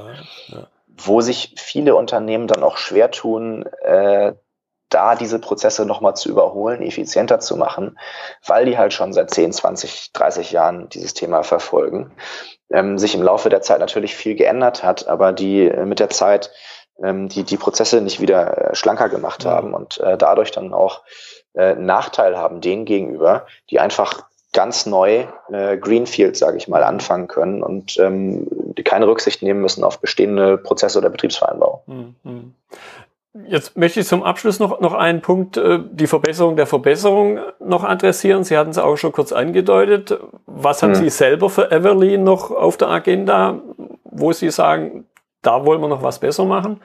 ja, 0.48 0.58
ja. 0.58 0.68
wo 0.88 1.22
sich 1.22 1.54
viele 1.58 1.96
Unternehmen 1.96 2.48
dann 2.48 2.64
auch 2.64 2.78
schwer 2.78 3.12
tun, 3.12 3.66
äh, 3.82 4.34
da 4.90 5.16
diese 5.16 5.40
Prozesse 5.40 5.86
nochmal 5.86 6.16
zu 6.16 6.30
überholen, 6.30 6.82
effizienter 6.82 7.40
zu 7.40 7.58
machen, 7.58 7.98
weil 8.46 8.66
die 8.66 8.78
halt 8.78 8.94
schon 8.94 9.14
seit 9.14 9.32
10, 9.32 9.54
20, 9.54 10.14
30 10.14 10.52
Jahren 10.52 10.90
dieses 10.90 11.14
Thema 11.14 11.44
verfolgen. 11.44 12.12
Ähm, 12.70 12.98
sich 12.98 13.16
im 13.16 13.24
Laufe 13.24 13.50
der 13.50 13.62
Zeit 13.62 13.80
natürlich 13.80 14.16
viel 14.16 14.36
geändert 14.36 14.84
hat, 14.84 15.08
aber 15.08 15.32
die 15.32 15.68
äh, 15.68 15.86
mit 15.86 16.00
der 16.00 16.10
Zeit 16.10 16.52
ähm, 17.02 17.30
die, 17.30 17.44
die 17.44 17.58
Prozesse 17.58 18.02
nicht 18.02 18.20
wieder 18.20 18.72
äh, 18.72 18.76
schlanker 18.76 19.10
gemacht 19.10 19.44
ja. 19.44 19.52
haben 19.52 19.74
und 19.74 20.00
äh, 20.00 20.18
dadurch 20.18 20.52
dann 20.52 20.74
auch 20.74 21.04
äh, 21.54 21.76
Nachteil 21.76 22.38
haben 22.38 22.62
denen 22.62 22.86
gegenüber, 22.86 23.46
die 23.70 23.80
einfach 23.80 24.28
ganz 24.54 24.86
neu 24.86 25.26
äh, 25.52 25.78
Greenfield, 25.78 26.36
sage 26.36 26.58
ich 26.58 26.68
mal, 26.68 26.84
anfangen 26.84 27.28
können 27.28 27.62
und 27.62 27.98
ähm, 28.00 28.48
keine 28.84 29.08
Rücksicht 29.08 29.44
nehmen 29.44 29.62
müssen 29.62 29.84
auf 29.84 30.00
bestehende 30.00 30.58
Prozesse 30.58 30.98
oder 30.98 31.10
Betriebsvereinbarungen. 31.10 32.16
Mhm. 32.24 32.54
Jetzt 33.46 33.78
möchte 33.78 34.00
ich 34.00 34.08
zum 34.08 34.24
Abschluss 34.24 34.60
noch, 34.60 34.80
noch 34.80 34.94
einen 34.94 35.22
Punkt, 35.22 35.58
äh, 35.58 35.80
die 35.92 36.08
Verbesserung 36.08 36.56
der 36.56 36.66
Verbesserung 36.66 37.40
noch 37.60 37.84
adressieren. 37.84 38.44
Sie 38.44 38.58
hatten 38.58 38.72
es 38.72 38.78
auch 38.78 38.96
schon 38.98 39.12
kurz 39.12 39.32
angedeutet. 39.32 40.18
Was 40.46 40.82
haben 40.82 40.94
hm. 40.94 41.04
Sie 41.04 41.10
selber 41.10 41.50
für 41.50 41.72
Everly 41.72 42.18
noch 42.18 42.52
auf 42.52 42.78
der 42.78 42.90
Agenda, 42.90 43.60
wo 44.04 44.32
Sie 44.32 44.50
sagen, 44.50 45.06
da 45.42 45.66
wollen 45.66 45.82
wir 45.82 45.88
noch 45.88 46.04
was 46.04 46.20
besser 46.20 46.46
machen? 46.46 46.82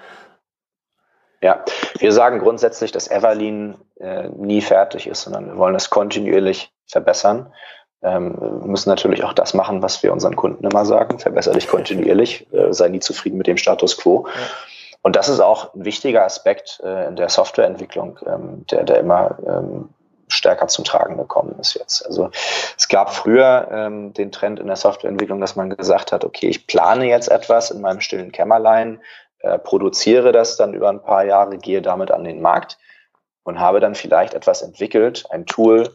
Ja, 1.41 1.65
wir 1.99 2.13
sagen 2.13 2.39
grundsätzlich, 2.39 2.93
dass 2.93 3.11
Everlean 3.11 3.77
äh, 3.99 4.29
nie 4.29 4.61
fertig 4.61 5.07
ist, 5.09 5.23
sondern 5.23 5.47
wir 5.47 5.57
wollen 5.57 5.75
es 5.75 5.91
kontinuierlich 5.91 6.73
verbessern. 6.87 7.53
Ähm, 8.03 8.37
wir 8.39 8.69
müssen 8.69 8.89
natürlich 8.89 9.25
auch 9.25 9.33
das 9.33 9.55
machen, 9.55 9.83
was 9.83 10.03
wir 10.03 10.13
unseren 10.13 10.37
Kunden 10.37 10.65
immer 10.65 10.85
sagen. 10.85 11.19
Verbessere 11.19 11.55
dich 11.55 11.69
kontinuierlich, 11.69 12.47
äh, 12.53 12.73
sei 12.73 12.89
nie 12.89 13.01
zufrieden 13.01 13.39
mit 13.39 13.47
dem 13.47 13.57
Status 13.57 13.97
quo. 13.97 14.27
Ja. 14.27 14.33
Und 15.03 15.17
das 15.17 15.29
ist 15.29 15.41
auch 15.41 15.75
ein 15.75 15.85
wichtiger 15.85 16.25
Aspekt 16.25 16.81
äh, 16.83 17.09
in 17.09 17.17
der 17.17 17.29
Softwareentwicklung, 17.29 18.19
ähm, 18.25 18.65
der, 18.71 18.85
der 18.85 19.01
immer 19.01 19.37
ähm, 19.45 19.91
stärker 20.29 20.69
zum 20.69 20.85
Tragen 20.85 21.17
gekommen 21.17 21.57
ist 21.61 21.75
jetzt. 21.75 22.07
Also 22.07 22.31
es 22.79 22.89
gab 22.89 23.13
früher 23.13 23.69
ähm, 23.71 24.15
den 24.15 24.33
Trend 24.33 24.61
in 24.61 24.67
der 24.67 24.77
Softwareentwicklung, 24.77 25.41
dass 25.41 25.57
man 25.57 25.71
gesagt 25.71 26.13
hat, 26.13 26.25
okay, 26.25 26.49
ich 26.49 26.67
plane 26.67 27.07
jetzt 27.07 27.29
etwas 27.29 27.71
in 27.71 27.81
meinem 27.81 28.01
stillen 28.01 28.33
Kämmerlein, 28.33 29.01
äh, 29.41 29.59
produziere 29.59 30.33
das 30.33 30.57
dann 30.57 30.73
über 30.73 30.89
ein 30.89 31.03
paar 31.03 31.25
Jahre, 31.25 31.59
gehe 31.59 31.83
damit 31.83 32.11
an 32.11 32.25
den 32.25 32.41
Markt 32.41 32.79
und 33.43 33.59
habe 33.59 33.81
dann 33.81 33.95
vielleicht 33.95 34.35
etwas 34.35 34.63
entwickelt, 34.63 35.25
ein 35.31 35.47
Tool, 35.47 35.95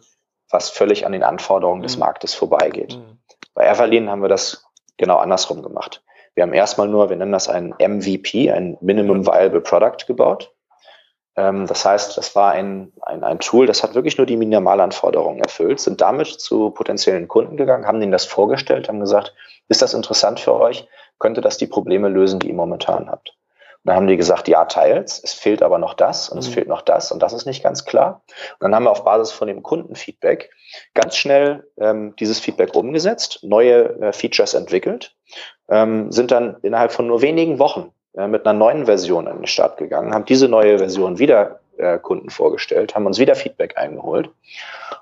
was 0.50 0.70
völlig 0.70 1.06
an 1.06 1.14
den 1.14 1.24
Anforderungen 1.24 1.80
mhm. 1.80 1.84
des 1.84 1.98
Marktes 1.98 2.34
vorbeigeht. 2.34 2.96
Mhm. 2.96 3.20
Bei 3.54 3.66
Everlean 3.66 4.10
haben 4.10 4.22
wir 4.22 4.30
das 4.30 4.66
genau 4.98 5.18
andersrum 5.18 5.64
gemacht. 5.64 6.04
Wir 6.38 6.44
haben 6.44 6.54
erstmal 6.54 6.88
nur, 6.88 7.10
wir 7.10 7.16
nennen 7.16 7.32
das 7.32 7.50
ein 7.50 7.74
MVP, 7.80 8.52
ein 8.52 8.78
Minimum 8.80 9.26
Viable 9.26 9.60
Product 9.60 10.06
gebaut. 10.06 10.54
Ähm, 11.36 11.66
das 11.66 11.84
heißt, 11.84 12.16
das 12.16 12.36
war 12.36 12.52
ein, 12.52 12.94
ein, 13.02 13.24
ein 13.24 13.40
Tool, 13.40 13.66
das 13.66 13.82
hat 13.82 13.96
wirklich 13.96 14.20
nur 14.20 14.28
die 14.28 14.38
Minimalanforderungen 14.38 15.42
erfüllt, 15.42 15.80
sind 15.80 16.00
damit 16.00 16.28
zu 16.28 16.70
potenziellen 16.70 17.28
Kunden 17.28 17.58
gegangen, 17.58 17.88
haben 17.88 18.00
ihnen 18.04 18.12
das 18.12 18.26
vorgestellt, 18.26 18.88
haben 18.88 19.00
gesagt, 19.00 19.34
ist 19.68 19.82
das 19.82 19.96
interessant 19.96 20.40
für 20.40 20.54
euch? 20.54 20.88
Könnte 21.18 21.42
das 21.42 21.58
die 21.58 21.66
Probleme 21.66 22.08
lösen, 22.08 22.40
die 22.40 22.50
ihr 22.50 22.54
momentan 22.54 23.10
habt? 23.10 23.37
Dann 23.88 23.96
haben 23.96 24.08
die 24.08 24.18
gesagt, 24.18 24.48
ja, 24.50 24.66
teils, 24.66 25.22
es 25.24 25.34
fehlt 25.34 25.64
aber 25.64 25.80
noch 25.80 25.94
das 25.94 26.30
und 26.30 26.36
mhm. 26.36 26.40
es 26.42 26.48
fehlt 26.50 26.68
noch 26.68 26.82
das 26.82 27.12
und 27.12 27.24
das 27.24 27.34
ist 27.34 27.46
nicht 27.46 27.64
ganz 27.64 27.86
klar. 27.86 28.22
Und 28.60 28.66
dann 28.66 28.76
haben 28.76 28.84
wir 28.84 28.92
auf 28.92 29.06
Basis 29.06 29.32
von 29.32 29.48
dem 29.48 29.64
Kundenfeedback 29.64 30.52
ganz 30.94 31.16
schnell 31.16 31.68
ähm, 31.80 32.14
dieses 32.20 32.40
Feedback 32.40 32.76
umgesetzt, 32.76 33.40
neue 33.44 34.00
äh, 34.02 34.12
Features 34.12 34.54
entwickelt, 34.54 35.16
ähm, 35.70 36.12
sind 36.12 36.32
dann 36.32 36.58
innerhalb 36.64 36.92
von 36.92 37.08
nur 37.08 37.22
wenigen 37.22 37.60
Wochen 37.60 37.94
äh, 38.16 38.28
mit 38.28 38.46
einer 38.46 38.58
neuen 38.58 38.86
Version 38.88 39.28
an 39.28 39.38
den 39.38 39.48
Start 39.48 39.78
gegangen, 39.78 40.14
haben 40.14 40.26
diese 40.26 40.50
neue 40.50 40.80
Version 40.80 41.18
wieder 41.18 41.62
äh, 41.78 41.98
Kunden 41.98 42.30
vorgestellt, 42.30 42.94
haben 42.94 43.06
uns 43.06 43.20
wieder 43.20 43.36
Feedback 43.36 43.78
eingeholt 43.78 44.30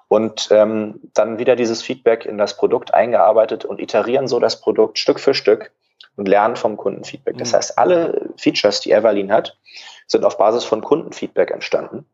und 0.10 0.50
ähm, 0.52 1.00
dann 1.16 1.40
wieder 1.40 1.56
dieses 1.56 1.82
Feedback 1.82 2.26
in 2.26 2.38
das 2.38 2.56
Produkt 2.56 2.94
eingearbeitet 2.94 3.66
und 3.66 3.80
iterieren 3.80 4.28
so 4.28 4.40
das 4.40 4.62
Produkt 4.62 5.00
Stück 5.00 5.20
für 5.20 5.34
Stück 5.34 5.72
und 6.16 6.28
lernen 6.28 6.56
vom 6.56 6.78
Kundenfeedback. 6.78 7.38
Das 7.38 7.52
mhm. 7.52 7.58
heißt, 7.58 7.78
alle 7.78 8.30
Features, 8.38 8.80
die 8.80 8.92
Everlean 8.92 9.32
hat, 9.32 9.58
sind 10.08 10.26
auf 10.26 10.38
Basis 10.38 10.64
von 10.64 10.82
Kundenfeedback 10.82 11.52
entstanden. 11.52 12.06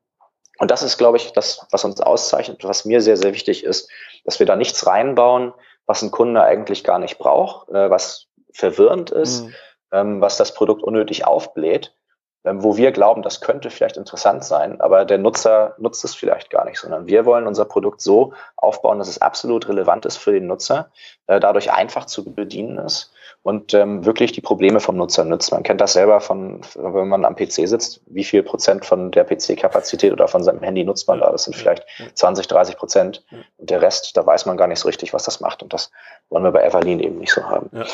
Und 0.59 0.69
das 0.69 0.83
ist, 0.83 0.97
glaube 0.97 1.17
ich, 1.17 1.33
das, 1.33 1.65
was 1.71 1.85
uns 1.85 2.01
auszeichnet, 2.01 2.63
was 2.63 2.85
mir 2.85 3.01
sehr, 3.01 3.17
sehr 3.17 3.33
wichtig 3.33 3.63
ist, 3.63 3.89
dass 4.25 4.39
wir 4.39 4.45
da 4.45 4.55
nichts 4.55 4.85
reinbauen, 4.85 5.53
was 5.87 6.01
ein 6.01 6.11
Kunde 6.11 6.43
eigentlich 6.43 6.83
gar 6.83 6.99
nicht 6.99 7.17
braucht, 7.17 7.69
äh, 7.69 7.89
was 7.89 8.27
verwirrend 8.53 9.11
ist, 9.11 9.45
mhm. 9.45 9.55
ähm, 9.91 10.21
was 10.21 10.37
das 10.37 10.53
Produkt 10.53 10.83
unnötig 10.83 11.25
aufbläht, 11.25 11.95
wo 12.43 12.75
wir 12.75 12.91
glauben, 12.91 13.21
das 13.21 13.41
könnte 13.41 13.69
vielleicht 13.69 13.97
interessant 13.97 14.43
sein, 14.43 14.81
aber 14.81 15.05
der 15.05 15.19
Nutzer 15.19 15.75
nutzt 15.77 16.03
es 16.03 16.15
vielleicht 16.15 16.49
gar 16.49 16.65
nicht, 16.65 16.79
sondern 16.79 17.05
wir 17.05 17.25
wollen 17.25 17.45
unser 17.45 17.65
Produkt 17.65 18.01
so 18.01 18.33
aufbauen, 18.55 18.99
dass 18.99 19.07
es 19.07 19.21
absolut 19.21 19.67
relevant 19.67 20.05
ist 20.05 20.17
für 20.17 20.31
den 20.31 20.47
Nutzer, 20.47 20.89
äh, 21.27 21.39
dadurch 21.39 21.71
einfach 21.71 22.05
zu 22.05 22.25
bedienen 22.33 22.79
ist 22.79 23.13
und 23.43 23.73
ähm, 23.73 24.05
wirklich 24.05 24.31
die 24.31 24.41
Probleme 24.41 24.79
vom 24.79 24.97
Nutzer 24.97 25.25
nützt. 25.25 25.51
Man 25.51 25.63
kennt 25.63 25.81
das 25.81 25.93
selber 25.93 26.19
von, 26.19 26.61
wenn 26.75 27.07
man 27.07 27.25
am 27.25 27.35
PC 27.35 27.67
sitzt, 27.67 28.01
wie 28.05 28.23
viel 28.23 28.43
Prozent 28.43 28.85
von 28.85 29.11
der 29.11 29.23
PC-Kapazität 29.23 30.11
oder 30.11 30.27
von 30.27 30.43
seinem 30.43 30.61
Handy 30.61 30.83
nutzt 30.83 31.07
man 31.07 31.19
da? 31.19 31.31
Das 31.31 31.45
sind 31.45 31.55
vielleicht 31.55 31.85
20, 32.13 32.47
30 32.47 32.77
Prozent. 32.77 33.25
Und 33.57 33.69
der 33.69 33.81
Rest, 33.81 34.15
da 34.15 34.25
weiß 34.25 34.45
man 34.45 34.57
gar 34.57 34.67
nicht 34.67 34.79
so 34.79 34.87
richtig, 34.87 35.13
was 35.13 35.23
das 35.23 35.41
macht. 35.41 35.63
Und 35.63 35.73
das 35.73 35.91
wollen 36.29 36.43
wir 36.43 36.51
bei 36.51 36.63
Everlean 36.63 36.99
eben 36.99 37.17
nicht 37.17 37.33
so 37.33 37.43
haben. 37.43 37.69
Ja. 37.73 37.85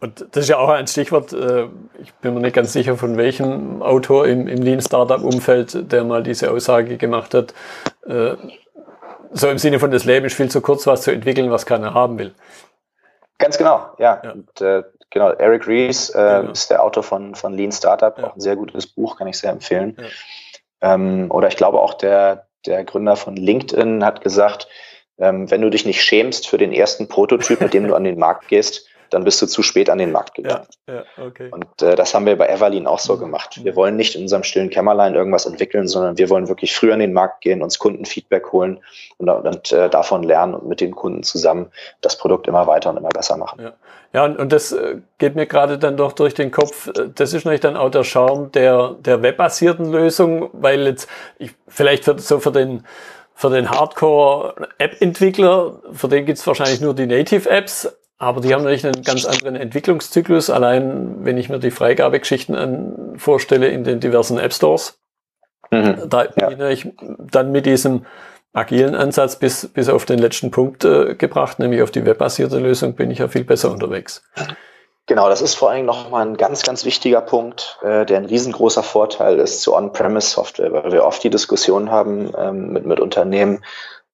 Und 0.00 0.20
das 0.30 0.44
ist 0.44 0.48
ja 0.48 0.58
auch 0.58 0.68
ein 0.68 0.86
Stichwort, 0.86 1.32
äh, 1.32 1.66
ich 2.00 2.14
bin 2.14 2.34
mir 2.34 2.40
nicht 2.40 2.54
ganz 2.54 2.72
sicher, 2.72 2.96
von 2.96 3.16
welchem 3.16 3.82
Autor 3.82 4.28
im, 4.28 4.46
im 4.46 4.62
Lean-Startup-Umfeld, 4.62 5.90
der 5.90 6.04
mal 6.04 6.22
diese 6.22 6.52
Aussage 6.52 6.98
gemacht 6.98 7.34
hat, 7.34 7.52
äh, 8.06 8.36
so 9.32 9.48
im 9.48 9.58
Sinne 9.58 9.78
von, 9.80 9.90
das 9.90 10.04
Leben 10.04 10.26
ist 10.26 10.36
viel 10.36 10.50
zu 10.50 10.60
kurz, 10.60 10.86
was 10.86 11.02
zu 11.02 11.10
entwickeln, 11.10 11.50
was 11.50 11.66
keiner 11.66 11.94
haben 11.94 12.18
will. 12.18 12.34
Ganz 13.38 13.58
genau, 13.58 13.90
ja. 13.98 14.20
ja. 14.22 14.32
Und, 14.32 14.60
äh, 14.60 14.84
genau, 15.10 15.30
Eric 15.30 15.66
Rees 15.66 16.10
äh, 16.10 16.40
genau. 16.40 16.52
ist 16.52 16.70
der 16.70 16.82
Autor 16.82 17.02
von, 17.02 17.34
von 17.34 17.52
Lean 17.52 17.72
Startup, 17.72 18.16
ja. 18.18 18.24
auch 18.24 18.34
ein 18.34 18.40
sehr 18.40 18.56
gutes 18.56 18.86
Buch, 18.86 19.16
kann 19.16 19.26
ich 19.26 19.38
sehr 19.38 19.50
empfehlen. 19.50 19.96
Ja. 20.80 20.94
Ähm, 20.94 21.30
oder 21.30 21.48
ich 21.48 21.56
glaube 21.56 21.80
auch 21.80 21.94
der, 21.94 22.46
der 22.66 22.84
Gründer 22.84 23.16
von 23.16 23.36
LinkedIn 23.36 24.04
hat 24.04 24.20
gesagt, 24.20 24.68
ähm, 25.18 25.50
wenn 25.50 25.60
du 25.60 25.70
dich 25.70 25.84
nicht 25.84 26.02
schämst 26.02 26.48
für 26.48 26.58
den 26.58 26.72
ersten 26.72 27.08
Prototyp, 27.08 27.60
mit 27.60 27.74
dem 27.74 27.88
du 27.88 27.94
an 27.94 28.04
den 28.04 28.18
Markt 28.18 28.48
gehst, 28.48 28.87
dann 29.10 29.24
bist 29.24 29.40
du 29.42 29.46
zu 29.46 29.62
spät 29.62 29.90
an 29.90 29.98
den 29.98 30.12
Markt 30.12 30.34
gegangen. 30.34 30.66
Ja, 30.86 30.94
ja, 30.94 31.04
okay. 31.24 31.48
Und 31.50 31.82
äh, 31.82 31.96
das 31.96 32.14
haben 32.14 32.26
wir 32.26 32.36
bei 32.36 32.48
Everlean 32.48 32.86
auch 32.86 32.98
so 32.98 33.16
mhm. 33.16 33.20
gemacht. 33.20 33.60
Wir 33.62 33.76
wollen 33.76 33.96
nicht 33.96 34.14
in 34.14 34.22
unserem 34.22 34.42
stillen 34.42 34.70
Kämmerlein 34.70 35.14
irgendwas 35.14 35.46
entwickeln, 35.46 35.88
sondern 35.88 36.18
wir 36.18 36.30
wollen 36.30 36.48
wirklich 36.48 36.74
früh 36.74 36.92
an 36.92 36.98
den 36.98 37.12
Markt 37.12 37.40
gehen, 37.40 37.62
uns 37.62 37.78
Kundenfeedback 37.78 38.52
holen 38.52 38.80
und, 39.16 39.28
und 39.28 39.72
äh, 39.72 39.88
davon 39.88 40.22
lernen 40.22 40.54
und 40.54 40.68
mit 40.68 40.80
den 40.80 40.94
Kunden 40.94 41.22
zusammen 41.22 41.70
das 42.00 42.18
Produkt 42.18 42.48
immer 42.48 42.66
weiter 42.66 42.90
und 42.90 42.96
immer 42.96 43.10
besser 43.10 43.36
machen. 43.36 43.62
Ja, 43.62 43.72
ja 44.12 44.24
und, 44.24 44.38
und 44.38 44.52
das 44.52 44.72
äh, 44.72 44.96
geht 45.18 45.34
mir 45.34 45.46
gerade 45.46 45.78
dann 45.78 45.96
doch 45.96 46.12
durch 46.12 46.34
den 46.34 46.50
Kopf. 46.50 46.88
Äh, 46.88 47.10
das 47.14 47.32
ist 47.32 47.44
natürlich 47.44 47.60
dann 47.60 47.76
auch 47.76 47.90
der 47.90 48.04
Charme 48.04 48.50
der, 48.52 48.96
der 49.00 49.22
webbasierten 49.22 49.90
Lösung, 49.90 50.50
weil 50.52 50.86
jetzt 50.86 51.08
ich, 51.38 51.52
vielleicht 51.66 52.04
für, 52.04 52.18
so 52.18 52.40
für 52.40 52.52
den 52.52 52.84
für 53.38 53.50
den 53.50 53.70
Hardcore-App-Entwickler, 53.70 55.80
für 55.92 56.08
den 56.08 56.26
gibt's 56.26 56.44
wahrscheinlich 56.44 56.80
nur 56.80 56.92
die 56.92 57.06
Native-Apps, 57.06 57.96
aber 58.18 58.40
die 58.40 58.52
haben 58.52 58.64
natürlich 58.64 58.84
einen 58.84 59.02
ganz 59.02 59.24
anderen 59.24 59.56
Entwicklungszyklus. 59.56 60.50
Allein 60.50 61.24
wenn 61.24 61.38
ich 61.38 61.48
mir 61.48 61.58
die 61.58 61.70
Freigabegeschichten 61.70 62.54
an, 62.54 63.14
vorstelle 63.16 63.68
in 63.68 63.84
den 63.84 64.00
diversen 64.00 64.38
App 64.38 64.52
Stores, 64.52 64.98
mhm. 65.70 66.02
da 66.08 66.26
ja. 66.36 66.48
bin 66.50 66.60
ich 66.68 66.88
dann 67.30 67.52
mit 67.52 67.66
diesem 67.66 68.04
agilen 68.52 68.94
Ansatz 68.94 69.36
bis, 69.36 69.68
bis 69.68 69.88
auf 69.88 70.04
den 70.04 70.18
letzten 70.18 70.50
Punkt 70.50 70.84
äh, 70.84 71.14
gebracht, 71.14 71.58
nämlich 71.58 71.82
auf 71.82 71.90
die 71.90 72.04
webbasierte 72.04 72.58
Lösung, 72.58 72.94
bin 72.94 73.10
ich 73.10 73.18
ja 73.18 73.28
viel 73.28 73.44
besser 73.44 73.70
unterwegs. 73.70 74.22
Genau, 75.06 75.28
das 75.28 75.40
ist 75.40 75.54
vor 75.54 75.70
allem 75.70 75.86
nochmal 75.86 76.26
ein 76.26 76.36
ganz, 76.36 76.62
ganz 76.62 76.84
wichtiger 76.84 77.20
Punkt, 77.20 77.78
äh, 77.82 78.04
der 78.04 78.18
ein 78.18 78.26
riesengroßer 78.26 78.82
Vorteil 78.82 79.38
ist 79.38 79.62
zu 79.62 79.74
On-Premise-Software, 79.74 80.72
weil 80.72 80.92
wir 80.92 81.04
oft 81.04 81.22
die 81.22 81.30
Diskussion 81.30 81.90
haben 81.90 82.32
ähm, 82.36 82.72
mit, 82.72 82.84
mit 82.84 83.00
Unternehmen, 83.00 83.64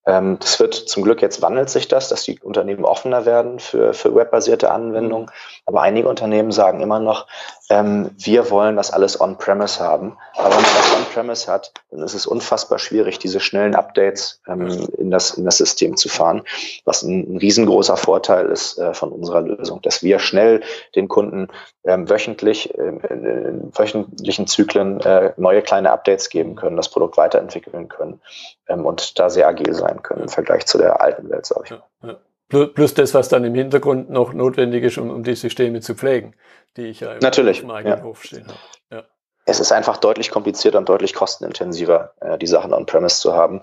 das 0.06 0.60
wird 0.60 0.74
zum 0.74 1.02
Glück 1.02 1.22
jetzt 1.22 1.40
wandelt 1.40 1.70
sich 1.70 1.88
das, 1.88 2.10
dass 2.10 2.24
die 2.24 2.38
Unternehmen 2.40 2.84
offener 2.84 3.24
werden 3.24 3.58
für, 3.58 3.94
für 3.94 4.14
webbasierte 4.14 4.70
Anwendungen. 4.70 5.30
Aber 5.64 5.80
einige 5.80 6.08
Unternehmen 6.08 6.52
sagen 6.52 6.80
immer 6.80 7.00
noch, 7.00 7.26
ähm, 7.70 8.10
wir 8.18 8.50
wollen 8.50 8.76
das 8.76 8.90
alles 8.90 9.18
on-premise 9.18 9.80
haben. 9.80 10.18
Aber 10.34 10.50
wenn 10.50 10.62
man 10.62 10.74
das 10.76 10.96
on-premise 10.96 11.50
hat, 11.50 11.72
dann 11.90 12.02
ist 12.02 12.12
es 12.12 12.26
unfassbar 12.26 12.78
schwierig, 12.78 13.18
diese 13.18 13.40
schnellen 13.40 13.74
Updates 13.74 14.42
ähm, 14.46 14.88
in, 14.98 15.10
das, 15.10 15.32
in 15.32 15.46
das 15.46 15.56
System 15.56 15.96
zu 15.96 16.10
fahren. 16.10 16.42
Was 16.84 17.02
ein, 17.02 17.34
ein 17.34 17.36
riesengroßer 17.38 17.96
Vorteil 17.96 18.46
ist 18.50 18.78
äh, 18.78 18.92
von 18.92 19.10
unserer 19.10 19.40
Lösung, 19.40 19.80
dass 19.80 20.02
wir 20.02 20.18
schnell 20.18 20.62
den 20.94 21.08
Kunden 21.08 21.48
ähm, 21.84 22.10
wöchentlich, 22.10 22.76
ähm, 22.76 23.00
in, 23.08 23.24
in 23.24 23.78
wöchentlichen 23.78 24.46
Zyklen 24.46 25.00
äh, 25.00 25.32
neue 25.38 25.62
kleine 25.62 25.92
Updates 25.92 26.28
geben 26.28 26.56
können, 26.56 26.76
das 26.76 26.90
Produkt 26.90 27.16
weiterentwickeln 27.16 27.88
können 27.88 28.20
ähm, 28.68 28.84
und 28.84 29.18
da 29.18 29.30
sehr 29.30 29.48
agil 29.48 29.72
sein 29.72 29.93
können 30.02 30.22
im 30.22 30.28
Vergleich 30.28 30.66
zu 30.66 30.78
der 30.78 31.00
alten 31.00 31.28
Welt, 31.30 31.46
sage 31.46 31.62
ich. 31.64 31.70
Ja, 31.70 31.82
ja. 32.02 32.16
Plus 32.48 32.94
das, 32.94 33.14
was 33.14 33.28
dann 33.28 33.44
im 33.44 33.54
Hintergrund 33.54 34.10
noch 34.10 34.32
notwendig 34.32 34.84
ist, 34.84 34.98
um, 34.98 35.10
um 35.10 35.24
die 35.24 35.34
Systeme 35.34 35.80
zu 35.80 35.94
pflegen, 35.94 36.34
die 36.76 36.86
ich 36.86 37.00
ja 37.00 37.14
im, 37.14 37.18
Natürlich, 37.20 37.62
ja. 37.62 38.02
Hof 38.02 38.22
stehen 38.22 38.46
habe. 38.46 38.58
Ja. 38.90 39.02
Es 39.46 39.60
ist 39.60 39.72
einfach 39.72 39.96
deutlich 39.96 40.30
komplizierter 40.30 40.78
und 40.78 40.88
deutlich 40.88 41.14
kostenintensiver, 41.14 42.14
äh, 42.20 42.38
die 42.38 42.46
Sachen 42.46 42.72
on-premise 42.72 43.18
zu 43.20 43.34
haben. 43.34 43.62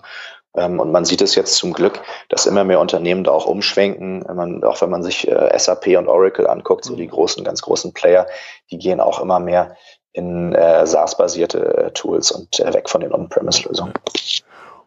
Ähm, 0.54 0.80
und 0.80 0.92
man 0.92 1.04
sieht 1.04 1.22
es 1.22 1.34
jetzt 1.34 1.54
zum 1.54 1.72
Glück, 1.72 2.00
dass 2.28 2.46
immer 2.46 2.64
mehr 2.64 2.80
Unternehmen 2.80 3.24
da 3.24 3.30
auch 3.30 3.46
umschwenken. 3.46 4.24
Man, 4.34 4.62
auch 4.64 4.80
wenn 4.82 4.90
man 4.90 5.02
sich 5.02 5.28
äh, 5.28 5.58
SAP 5.58 5.96
und 5.96 6.08
Oracle 6.08 6.46
anguckt, 6.46 6.84
so 6.84 6.94
die 6.94 7.08
großen, 7.08 7.44
ganz 7.44 7.62
großen 7.62 7.92
Player, 7.94 8.26
die 8.70 8.78
gehen 8.78 9.00
auch 9.00 9.20
immer 9.20 9.40
mehr 9.40 9.76
in 10.12 10.54
äh, 10.54 10.86
SaaS-basierte 10.86 11.92
Tools 11.94 12.30
und 12.32 12.58
weg 12.58 12.90
von 12.90 13.00
den 13.00 13.14
On-Premise-Lösungen. 13.14 13.94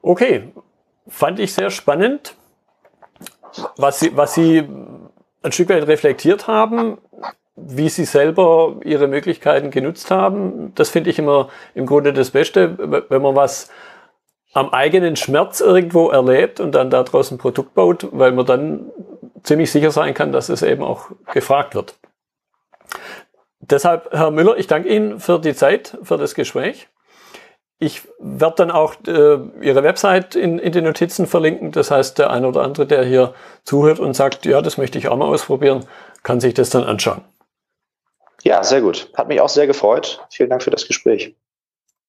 Okay, 0.03 0.53
fand 1.07 1.39
ich 1.39 1.53
sehr 1.53 1.69
spannend 1.69 2.35
was 3.77 3.99
Sie, 3.99 4.15
was 4.15 4.33
Sie 4.33 4.67
ein 5.43 5.51
Stück 5.51 5.69
weit 5.69 5.87
reflektiert 5.87 6.47
haben, 6.47 6.97
wie 7.55 7.89
Sie 7.89 8.05
selber 8.05 8.77
Ihre 8.83 9.07
Möglichkeiten 9.07 9.71
genutzt 9.71 10.11
haben. 10.11 10.73
Das 10.75 10.89
finde 10.89 11.09
ich 11.09 11.19
immer 11.19 11.49
im 11.73 11.85
Grunde 11.85 12.13
das 12.13 12.31
Beste, 12.31 12.77
wenn 13.09 13.21
man 13.21 13.35
was 13.35 13.69
am 14.53 14.69
eigenen 14.69 15.15
Schmerz 15.15 15.59
irgendwo 15.59 16.09
erlebt 16.09 16.59
und 16.59 16.73
dann 16.73 16.89
daraus 16.89 17.31
ein 17.31 17.37
Produkt 17.37 17.73
baut, 17.73 18.07
weil 18.11 18.31
man 18.31 18.45
dann 18.45 18.91
ziemlich 19.43 19.71
sicher 19.71 19.91
sein 19.91 20.13
kann, 20.13 20.31
dass 20.31 20.49
es 20.49 20.61
eben 20.61 20.83
auch 20.83 21.09
gefragt 21.33 21.75
wird. 21.75 21.95
Deshalb, 23.59 24.11
Herr 24.11 24.31
Müller, 24.31 24.57
ich 24.57 24.67
danke 24.67 24.89
Ihnen 24.89 25.19
für 25.19 25.39
die 25.39 25.55
Zeit, 25.55 25.97
für 26.03 26.17
das 26.17 26.35
Gespräch. 26.35 26.87
Ich 27.85 28.01
werde 28.17 28.55
dann 28.57 28.71
auch 28.71 28.95
äh, 29.05 29.37
Ihre 29.61 29.83
Website 29.83 30.33
in, 30.35 30.57
in 30.57 30.71
den 30.71 30.85
Notizen 30.85 31.27
verlinken. 31.27 31.71
Das 31.71 31.91
heißt, 31.91 32.17
der 32.17 32.31
eine 32.31 32.47
oder 32.47 32.63
andere, 32.63 32.87
der 32.87 33.05
hier 33.05 33.35
zuhört 33.63 33.99
und 33.99 34.15
sagt, 34.15 34.47
ja, 34.47 34.63
das 34.63 34.79
möchte 34.79 34.97
ich 34.97 35.07
auch 35.07 35.15
mal 35.17 35.27
ausprobieren, 35.27 35.85
kann 36.23 36.39
sich 36.39 36.55
das 36.55 36.71
dann 36.71 36.83
anschauen. 36.83 37.21
Ja, 38.41 38.63
sehr 38.63 38.81
gut. 38.81 39.11
Hat 39.13 39.27
mich 39.27 39.39
auch 39.39 39.49
sehr 39.49 39.67
gefreut. 39.67 40.19
Vielen 40.31 40.49
Dank 40.49 40.63
für 40.63 40.71
das 40.71 40.87
Gespräch. 40.87 41.35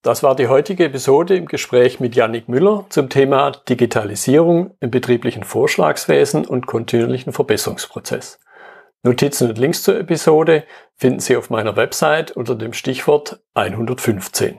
Das 0.00 0.22
war 0.22 0.34
die 0.34 0.48
heutige 0.48 0.86
Episode 0.86 1.36
im 1.36 1.44
Gespräch 1.44 2.00
mit 2.00 2.16
Yannick 2.16 2.48
Müller 2.48 2.86
zum 2.88 3.10
Thema 3.10 3.50
Digitalisierung 3.68 4.74
im 4.80 4.90
betrieblichen 4.90 5.44
Vorschlagswesen 5.44 6.46
und 6.46 6.66
kontinuierlichen 6.66 7.34
Verbesserungsprozess. 7.34 8.38
Notizen 9.02 9.50
und 9.50 9.58
Links 9.58 9.82
zur 9.82 9.98
Episode 9.98 10.64
finden 10.96 11.20
Sie 11.20 11.36
auf 11.36 11.50
meiner 11.50 11.76
Website 11.76 12.30
unter 12.32 12.54
dem 12.54 12.72
Stichwort 12.72 13.40
115. 13.52 14.58